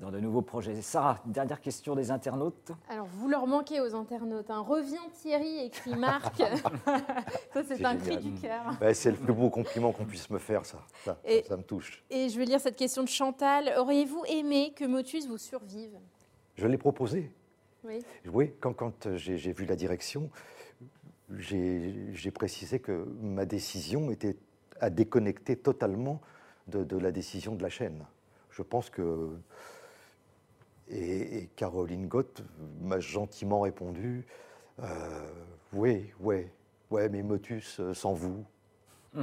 Dans 0.00 0.12
de 0.12 0.20
nouveaux 0.20 0.42
projets. 0.42 0.80
Sarah, 0.80 1.20
dernière 1.26 1.60
question 1.60 1.96
des 1.96 2.12
internautes. 2.12 2.70
Alors, 2.88 3.06
vous 3.06 3.28
leur 3.28 3.48
manquez 3.48 3.80
aux 3.80 3.96
internautes. 3.96 4.48
hein. 4.48 4.60
Reviens 4.60 5.00
Thierry, 5.20 5.58
écrit 5.66 5.96
Marc. 5.96 6.36
ça, 7.52 7.62
c'est 7.66 7.84
un 7.84 7.96
cri 7.96 8.16
du 8.18 8.32
cœur. 8.40 8.76
Ouais, 8.80 8.94
c'est 8.94 9.10
le 9.10 9.16
plus 9.16 9.32
beau 9.32 9.50
compliment 9.50 9.90
qu'on 9.90 10.04
puisse 10.04 10.30
me 10.30 10.38
faire, 10.38 10.64
ça. 10.64 10.78
Ça, 11.04 11.18
Et- 11.24 11.42
ça 11.48 11.56
me 11.56 11.64
touche. 11.64 12.04
Et 12.10 12.28
je 12.28 12.38
vais 12.38 12.44
lire 12.44 12.60
cette 12.60 12.76
question 12.76 13.02
de 13.02 13.08
Chantal. 13.08 13.72
Auriez-vous 13.76 14.22
aimé 14.28 14.72
que 14.76 14.84
Motus 14.84 15.26
vous 15.26 15.38
survive? 15.38 15.98
Je 16.54 16.68
l'ai 16.68 16.78
proposé. 16.78 17.32
Oui. 17.82 17.98
Oui, 18.32 18.52
quand, 18.60 18.74
quand 18.74 19.16
j'ai 19.16 19.52
vu 19.52 19.64
la 19.64 19.74
direction, 19.74 20.30
j'ai 21.38 21.94
j'ai 22.14 22.30
précisé 22.30 22.78
que 22.78 23.04
ma 23.20 23.46
décision 23.46 24.10
était 24.12 24.36
à 24.80 24.90
déconnecter 24.90 25.56
totalement 25.56 26.20
de, 26.68 26.84
de 26.84 26.96
la 26.96 27.10
décision 27.10 27.56
de 27.56 27.62
la 27.64 27.68
chaîne. 27.68 28.04
Je 28.50 28.62
pense 28.62 28.90
que. 28.90 29.30
Et, 30.90 31.38
et 31.38 31.46
Caroline 31.56 32.06
Gott 32.06 32.42
m'a 32.80 33.00
gentiment 33.00 33.60
répondu 33.60 34.26
euh, 34.82 35.28
Oui, 35.72 36.12
oui, 36.20 36.46
ouais, 36.90 37.08
mais 37.08 37.22
Motus 37.22 37.80
euh, 37.80 37.94
sans 37.94 38.14
vous. 38.14 38.44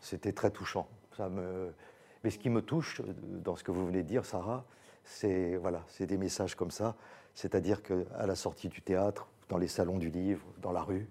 C'était 0.00 0.32
très 0.32 0.50
touchant. 0.50 0.88
Ça 1.16 1.28
me... 1.28 1.72
Mais 2.22 2.30
ce 2.30 2.38
qui 2.38 2.50
me 2.50 2.62
touche 2.62 3.00
euh, 3.00 3.12
dans 3.42 3.56
ce 3.56 3.64
que 3.64 3.70
vous 3.70 3.86
venez 3.86 4.02
de 4.02 4.08
dire, 4.08 4.24
Sarah, 4.24 4.64
c'est 5.04 5.56
voilà, 5.56 5.84
des 6.00 6.16
messages 6.16 6.54
comme 6.54 6.70
ça. 6.70 6.96
C'est-à-dire 7.34 7.82
qu'à 7.82 8.26
la 8.26 8.34
sortie 8.34 8.68
du 8.68 8.80
théâtre, 8.80 9.28
dans 9.48 9.58
les 9.58 9.68
salons 9.68 9.98
du 9.98 10.10
livre, 10.10 10.44
dans 10.62 10.72
la 10.72 10.82
rue, 10.82 11.08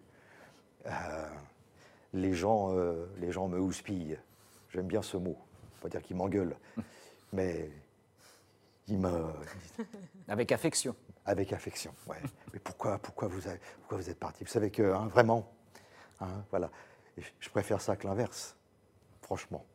euh, 0.86 0.92
les, 2.14 2.34
gens, 2.34 2.76
euh, 2.76 3.06
les 3.20 3.32
gens 3.32 3.48
me 3.48 3.60
houspillent. 3.60 4.18
J'aime 4.70 4.88
bien 4.88 5.02
ce 5.02 5.18
mot. 5.18 5.38
Pas 5.82 5.90
dire 5.90 6.02
qu'ils 6.02 6.16
m'engueulent, 6.16 6.56
mais 7.34 7.70
me, 8.90 9.26
Avec 10.28 10.52
affection. 10.52 10.96
avec 11.26 11.54
affection. 11.54 11.94
Ouais. 12.08 12.18
Mais 12.54 12.60
pourquoi, 12.60 12.98
pourquoi, 13.00 13.28
vous 13.28 13.48
avez- 13.48 13.60
pourquoi 13.80 13.98
vous 13.98 14.10
êtes 14.10 14.20
parti? 14.20 14.44
Vous 14.44 14.50
savez 14.50 14.70
que, 14.72 14.84
hein, 14.94 15.08
vraiment, 15.08 15.50
hein, 16.20 16.44
voilà. 16.50 16.70
Je- 17.18 17.50
préfère 17.50 17.80
ça 17.82 17.96
que 17.96 18.08
l'inverse, 18.08 18.56
franchement. 19.22 19.66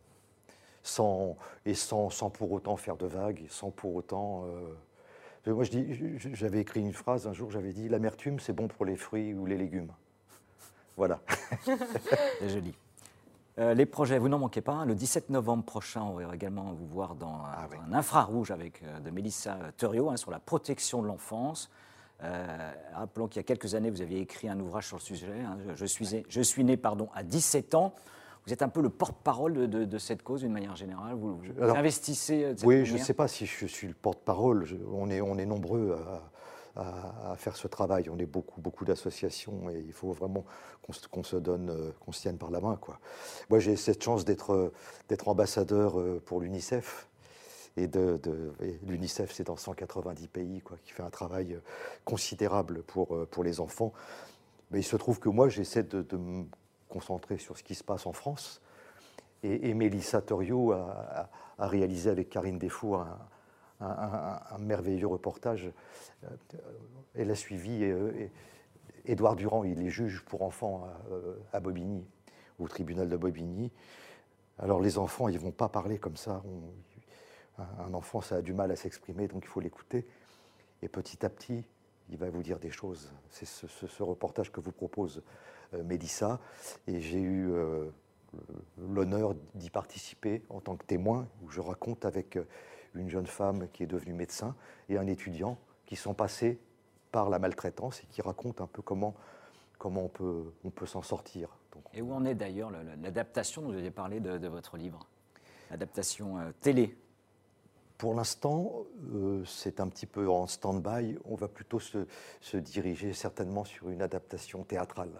Sans, 0.82 1.36
et 1.64 1.74
sans, 1.74 2.10
sans 2.10 2.30
pour 2.30 2.50
autant 2.52 2.76
faire 2.76 2.96
de 2.96 3.06
vagues, 3.06 3.44
sans 3.48 3.70
pour 3.70 3.94
autant. 3.94 4.44
euh, 4.46 4.74
Moi, 5.46 5.64
je 5.64 5.70
dis, 5.70 6.18
j'avais 6.34 6.60
écrit 6.60 6.80
une 6.80 6.92
phrase 6.92 7.26
un 7.26 7.32
jour, 7.32 7.50
j'avais 7.50 7.72
dit 7.72 7.88
l'amertume, 7.88 8.38
c'est 8.40 8.52
bon 8.52 8.68
pour 8.68 8.84
les 8.84 8.96
fruits 8.96 9.32
ou 9.34 9.46
les 9.46 9.56
légumes. 9.56 9.92
Voilà. 10.96 11.20
C'est 11.64 12.48
joli. 12.50 12.74
Euh, 13.58 13.74
les 13.74 13.86
projets, 13.86 14.18
vous 14.18 14.28
n'en 14.28 14.38
manquez 14.38 14.60
pas. 14.60 14.72
hein. 14.72 14.84
Le 14.86 14.94
17 14.94 15.30
novembre 15.30 15.64
prochain, 15.64 16.02
on 16.02 16.12
va 16.14 16.34
également 16.34 16.72
vous 16.72 16.86
voir 16.86 17.14
dans 17.16 17.34
euh, 17.34 17.48
Ah 17.52 17.66
oui. 17.70 17.76
un 17.88 17.92
infrarouge 17.92 18.50
avec 18.52 18.82
euh, 18.82 19.00
de 19.00 19.10
Mélissa 19.10 19.58
Thuriot 19.76 20.10
hein, 20.10 20.16
sur 20.16 20.30
la 20.30 20.38
protection 20.38 21.02
de 21.02 21.08
l'enfance. 21.08 21.68
Euh, 22.22 22.72
rappelons 22.94 23.26
qu'il 23.28 23.38
y 23.38 23.40
a 23.40 23.44
quelques 23.44 23.74
années, 23.74 23.90
vous 23.90 24.00
aviez 24.02 24.20
écrit 24.20 24.48
un 24.48 24.58
ouvrage 24.60 24.86
sur 24.86 24.96
le 24.96 25.02
sujet. 25.02 25.26
hein. 25.44 25.56
Je, 25.70 25.74
je 25.74 25.86
suis, 25.86 26.24
je 26.28 26.40
suis 26.40 26.64
né 26.64 26.76
pardon, 26.76 27.08
à 27.14 27.22
17 27.22 27.74
ans. 27.74 27.94
Vous 28.46 28.52
êtes 28.52 28.62
un 28.62 28.68
peu 28.68 28.80
le 28.80 28.88
porte-parole 28.90 29.52
de, 29.54 29.66
de- 29.66 29.84
de 29.84 29.98
cette 29.98 30.22
cause 30.22 30.40
d'une 30.40 30.52
manière 30.52 30.74
générale. 30.76 31.14
Vous, 31.14 31.36
vous 31.36 31.62
alors, 31.62 31.76
investissez 31.76 32.44
euh, 32.44 32.52
de 32.54 32.58
cette 32.60 32.66
Oui, 32.66 32.84
je 32.86 32.94
ne 32.94 32.98
sais 32.98 33.12
pas 33.14 33.28
si 33.28 33.44
je 33.44 33.66
suis 33.66 33.88
le 33.88 33.94
porte-parole. 33.94 34.66
On 34.92 35.10
est, 35.10 35.20
on 35.20 35.36
est 35.36 35.46
nombreux 35.46 35.98
à, 36.08 36.22
à- 36.78 37.36
faire 37.36 37.56
ce 37.56 37.68
travail. 37.68 38.08
On 38.10 38.18
est 38.18 38.26
beaucoup, 38.26 38.60
beaucoup 38.60 38.84
d'associations 38.84 39.70
et 39.70 39.78
il 39.86 39.92
faut 39.92 40.12
vraiment 40.12 40.44
qu'on 41.10 41.22
se, 41.22 41.36
donne, 41.36 41.70
euh, 41.70 41.90
qu'on 42.00 42.12
se 42.12 42.22
tienne 42.22 42.38
par 42.38 42.50
la 42.50 42.60
main. 42.60 42.76
Quoi. 42.76 42.98
Moi, 43.50 43.58
j'ai 43.58 43.76
cette 43.76 44.02
chance 44.02 44.24
d'être, 44.24 44.52
euh, 44.52 44.72
ambassadeur 45.26 46.00
euh, 46.00 46.22
pour 46.24 46.40
l'UNICEF. 46.40 47.06
Et, 47.76 47.88
l'UNICEF, 48.82 49.32
c'est 49.32 49.44
dans 49.44 49.56
190 49.56 50.26
pays, 50.26 50.60
quoi, 50.62 50.76
qui 50.82 50.92
fait 50.92 51.04
un 51.04 51.10
travail 51.10 51.60
considérable 52.04 52.82
pour, 52.82 53.16
pour 53.28 53.44
les 53.44 53.60
enfants. 53.60 53.92
Mais 54.72 54.80
il 54.80 54.84
se 54.84 54.96
trouve 54.96 55.20
que 55.20 55.28
moi, 55.28 55.48
j'essaie 55.48 55.84
de, 55.84 56.16
me 56.16 56.44
concentrer 56.88 57.38
sur 57.38 57.56
ce 57.56 57.62
qui 57.62 57.76
se 57.76 57.84
passe 57.84 58.06
en 58.06 58.12
France. 58.12 58.60
Et, 59.44 59.68
et 59.68 59.74
Mélissa 59.74 60.20
Thoriot 60.20 60.72
a, 60.72 61.28
a- 61.58 61.68
réalisé 61.68 62.10
avec 62.10 62.30
Karine 62.30 62.58
Desfour 62.58 63.00
un, 63.00 63.18
un- 63.80 64.58
merveilleux 64.58 65.06
reportage. 65.06 65.70
Euh, 66.24 66.28
Elle 67.14 67.30
a 67.30 67.34
suivi 67.34 67.84
euh, 67.84 68.28
Édouard 69.04 69.36
Durand, 69.36 69.64
il 69.64 69.80
est 69.80 69.90
juge 69.90 70.24
pour 70.24 70.42
enfants 70.42 70.84
à, 70.84 71.12
euh, 71.12 71.36
à 71.52 71.60
Bobigny, 71.60 72.06
au 72.58 72.68
tribunal 72.68 73.08
de 73.08 73.16
Bobigny. 73.16 73.70
Alors 74.58 74.80
les 74.80 74.98
enfants, 74.98 75.28
ils 75.28 75.34
ne 75.34 75.40
vont 75.40 75.52
pas 75.52 75.68
parler 75.68 75.98
comme 75.98 76.16
ça. 76.16 76.42
Un- 77.58 77.94
enfant, 77.94 78.20
ça 78.20 78.36
a 78.36 78.42
du 78.42 78.52
mal 78.52 78.70
à 78.70 78.76
s'exprimer, 78.76 79.26
donc 79.28 79.44
il 79.44 79.48
faut 79.48 79.60
l'écouter. 79.60 80.06
Et 80.82 80.88
petit 80.88 81.24
à 81.24 81.28
petit, 81.28 81.64
il 82.08 82.16
va 82.16 82.30
vous 82.30 82.42
dire 82.42 82.58
des 82.58 82.70
choses. 82.70 83.12
C'est 83.30 83.46
ce, 83.46 84.02
reportage 84.02 84.52
que 84.52 84.60
vous 84.60 84.70
propose 84.72 85.22
Mélissa. 85.84 86.38
Et 86.86 87.00
j'ai 87.00 87.20
eu 87.20 87.50
l'honneur 88.78 89.34
d'y 89.54 89.70
participer 89.70 90.42
en 90.50 90.60
tant 90.60 90.76
que 90.76 90.84
témoin, 90.84 91.28
où 91.42 91.50
je 91.50 91.60
raconte 91.60 92.04
avec 92.04 92.38
une 92.98 93.08
jeune 93.08 93.26
femme 93.26 93.68
qui 93.72 93.82
est 93.82 93.87
devenue 93.87 94.12
médecin 94.14 94.54
et 94.88 94.98
un 94.98 95.06
étudiant 95.06 95.58
qui 95.87 95.96
sont 95.96 96.14
passés 96.14 96.58
par 97.12 97.30
la 97.30 97.38
maltraitance 97.38 98.02
et 98.02 98.06
qui 98.06 98.20
racontent 98.20 98.62
un 98.62 98.66
peu 98.66 98.82
comment, 98.82 99.14
comment 99.78 100.04
on 100.04 100.08
peut, 100.08 100.52
on 100.64 100.70
peut 100.70 100.87
s'en 100.87 101.02
sortir. 101.02 101.48
Donc, 101.72 101.84
Et 101.94 102.02
où 102.02 102.12
en 102.12 102.24
est 102.24 102.34
d'ailleurs 102.34 102.70
le- 102.70 102.82
le- 102.82 103.02
l'adaptation 103.02 103.62
dont 103.62 103.68
vous 103.68 103.78
avez 103.78 103.90
parlé 103.90 104.20
de, 104.20 104.38
de 104.38 104.48
votre 104.48 104.76
livre? 104.76 105.06
L'adaptation 105.70 106.38
euh, 106.38 106.50
télé? 106.61 106.96
Pour 107.96 108.14
l'instant, 108.14 108.84
euh, 109.14 109.44
c'est 109.44 109.80
un 109.80 109.88
petit 109.88 110.06
peu 110.06 110.28
en 110.28 110.46
stand-by. 110.46 111.18
On 111.24 111.34
va 111.34 111.48
plutôt 111.48 111.80
se, 111.80 112.06
se 112.40 112.56
diriger 112.56 113.12
certainement 113.12 113.64
sur 113.64 113.90
une 113.90 114.02
adaptation 114.02 114.62
théâtrale. 114.62 115.11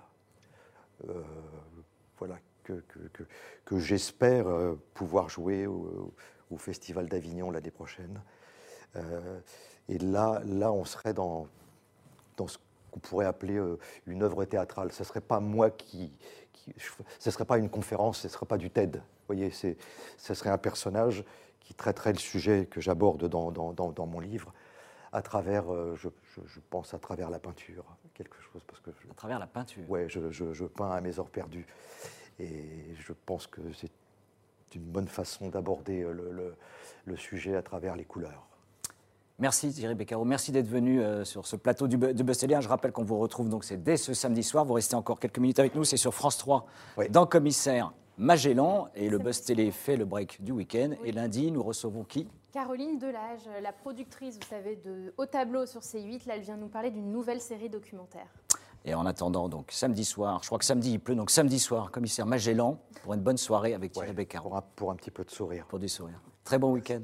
Euh, 1.09 1.23
voilà, 2.19 2.39
que, 2.63 2.75
que, 2.89 2.99
que- 3.13 3.25
que 3.65 3.79
j'espère 3.79 4.47
pouvoir 4.95 5.29
jouer 5.29 5.67
au, 5.67 6.13
au 6.51 6.57
Festival 6.59 7.09
d'Avignon 7.09 7.51
l'année 7.51 7.71
prochaine. 7.71 8.21
Euh, 8.97 9.41
et 9.89 9.99
là, 9.99 10.41
là, 10.45 10.73
on 10.73 10.85
serait 10.85 11.15
dans, 11.15 11.47
dans 12.37 12.47
ce 12.47 12.59
qu'on 12.91 13.01
pourrait 13.01 13.27
appeler 13.27 13.57
euh, 13.57 13.79
une 14.07 14.23
œuvre 14.23 14.45
théâtrale. 14.45 14.93
Ce 14.93 15.03
ne 15.03 15.07
serait 15.07 15.21
pas 15.21 15.41
moi 15.41 15.71
qui. 15.71 16.11
qui 16.53 16.75
ce 16.79 17.29
ne 17.29 17.33
serait 17.33 17.45
pas 17.45 17.59
une 17.59 17.71
conférence, 17.71 18.19
ce 18.21 18.27
ne 18.27 18.33
serait 18.33 18.47
pas 18.47 18.59
du 18.59 18.71
TED. 18.71 18.97
Vous 18.97 19.35
voyez, 19.35 19.51
c'est- 19.51 19.77
ce 20.17 20.35
serait 20.35 20.51
un 20.51 20.59
personnage 20.59 21.25
qui 21.61 21.75
traiterait 21.75 22.13
le 22.13 22.19
sujet 22.19 22.67
que 22.67 22.81
j'aborde 22.81 23.29
dans, 23.29 23.51
dans, 23.51 23.73
dans- 23.73 23.93
dans 23.93 24.07
mon 24.07 24.21
livre 24.21 24.53
à 25.13 25.21
travers, 25.23 25.73
euh, 25.73 25.95
je, 25.97 26.09
je- 26.35 26.47
je 26.47 26.61
pense, 26.71 26.93
à 26.95 26.99
travers 26.99 27.29
la 27.31 27.39
peinture, 27.39 27.85
quelque 28.15 28.41
chose, 28.41 28.63
parce 28.67 28.81
que 28.81 28.91
je, 29.03 29.11
à 29.11 29.15
travers 29.15 29.39
la 29.39 29.47
peinture. 29.47 29.89
ouais, 29.89 30.07
je, 30.09 30.31
je- 30.31 30.53
je 30.53 30.65
peins 30.65 30.91
à 30.91 31.01
mes 31.01 31.19
heures 31.19 31.31
perdues. 31.31 31.67
Et 32.39 32.95
je 32.95 33.13
pense 33.27 33.47
que 33.47 33.61
c'est 33.73 33.91
une 34.75 34.83
bonne 34.83 35.09
façon 35.09 35.49
d'aborder 35.49 36.03
euh, 36.03 36.13
le, 36.13 36.31
le- 36.33 36.55
le 37.05 37.17
sujet 37.17 37.57
à 37.57 37.63
travers 37.63 37.97
les 37.97 38.05
couleurs. 38.05 38.47
Merci 39.39 39.73
Thierry 39.73 39.95
Beccaro, 39.95 40.25
merci 40.25 40.51
d'être 40.51 40.67
venu 40.67 41.01
euh, 41.01 41.25
sur 41.25 41.47
ce 41.47 41.55
plateau 41.57 41.87
du, 41.87 41.97
du 41.97 42.25
Télé. 42.33 42.59
Je 42.61 42.69
rappelle 42.69 42.91
qu'on 42.93 43.05
vous 43.05 43.19
retrouve 43.19 43.49
donc 43.49 43.65
c'est 43.65 43.83
dès 43.83 43.97
ce 43.97 44.13
samedi 44.13 44.43
soir. 44.43 44.65
Vous 44.65 44.75
restez 44.75 44.97
encore 44.97 45.21
quelques 45.21 45.39
minutes 45.39 45.61
avec 45.61 45.75
nous, 45.75 45.85
c'est 45.85 45.97
sur 45.97 46.13
France 46.13 46.39
3 46.39 46.67
Oui. 46.97 47.09
dans 47.09 47.25
Commissaire 47.25 47.93
Magellan 48.19 48.89
et 48.97 49.09
le 49.09 49.19
Bust 49.19 49.47
Télé 49.47 49.71
fait 49.71 49.97
le 49.97 50.05
break 50.05 50.43
du 50.43 50.51
week-end. 50.51 50.91
Oui. 51.01 51.09
Et 51.09 51.13
lundi, 51.13 51.53
nous 51.53 51.63
recevons 51.63 52.03
qui? 52.03 52.27
Caroline 52.53 52.99
Delage, 52.99 53.43
la 53.63 53.73
productrice, 53.73 54.35
vous 54.41 54.49
savez, 54.49 54.75
de 54.85 55.15
Au 55.19 55.27
Tableau 55.27 55.67
sur 55.67 55.83
C8, 55.83 56.27
là, 56.27 56.35
elle 56.35 56.43
vient 56.43 56.57
nous 56.57 56.67
parler 56.67 56.91
d'une 56.91 57.13
nouvelle 57.13 57.41
série 57.41 57.69
documentaire. 57.69 58.27
Et 58.85 58.95
en 58.95 59.05
attendant 59.07 59.49
donc 59.49 59.71
samedi 59.71 60.05
soir, 60.05 60.41
je 60.43 60.47
crois 60.49 60.59
que 60.59 60.65
samedi 60.65 60.93
il 60.93 60.99
pleut, 61.01 61.15
donc 61.15 61.31
samedi 61.31 61.59
soir, 61.59 61.91
Commissaire 61.91 62.27
Magellan 62.27 62.79
pour 63.03 63.15
une 63.15 63.21
bonne 63.21 63.37
soirée 63.37 63.75
avec 63.75 63.93
Thierry 63.93 64.09
Ouais, 64.09 64.15
Beccaro 64.15 64.49
pour, 64.51 64.63
pour 64.77 64.91
un 64.91 64.97
petit 64.97 65.11
peu 65.11 65.25
de 65.25 65.31
sourire. 65.31 65.67
pour 65.69 65.79
du 65.79 65.89
sourire. 65.89 66.21
Très 66.45 66.59
bon 66.59 66.73
week-end. 66.73 67.01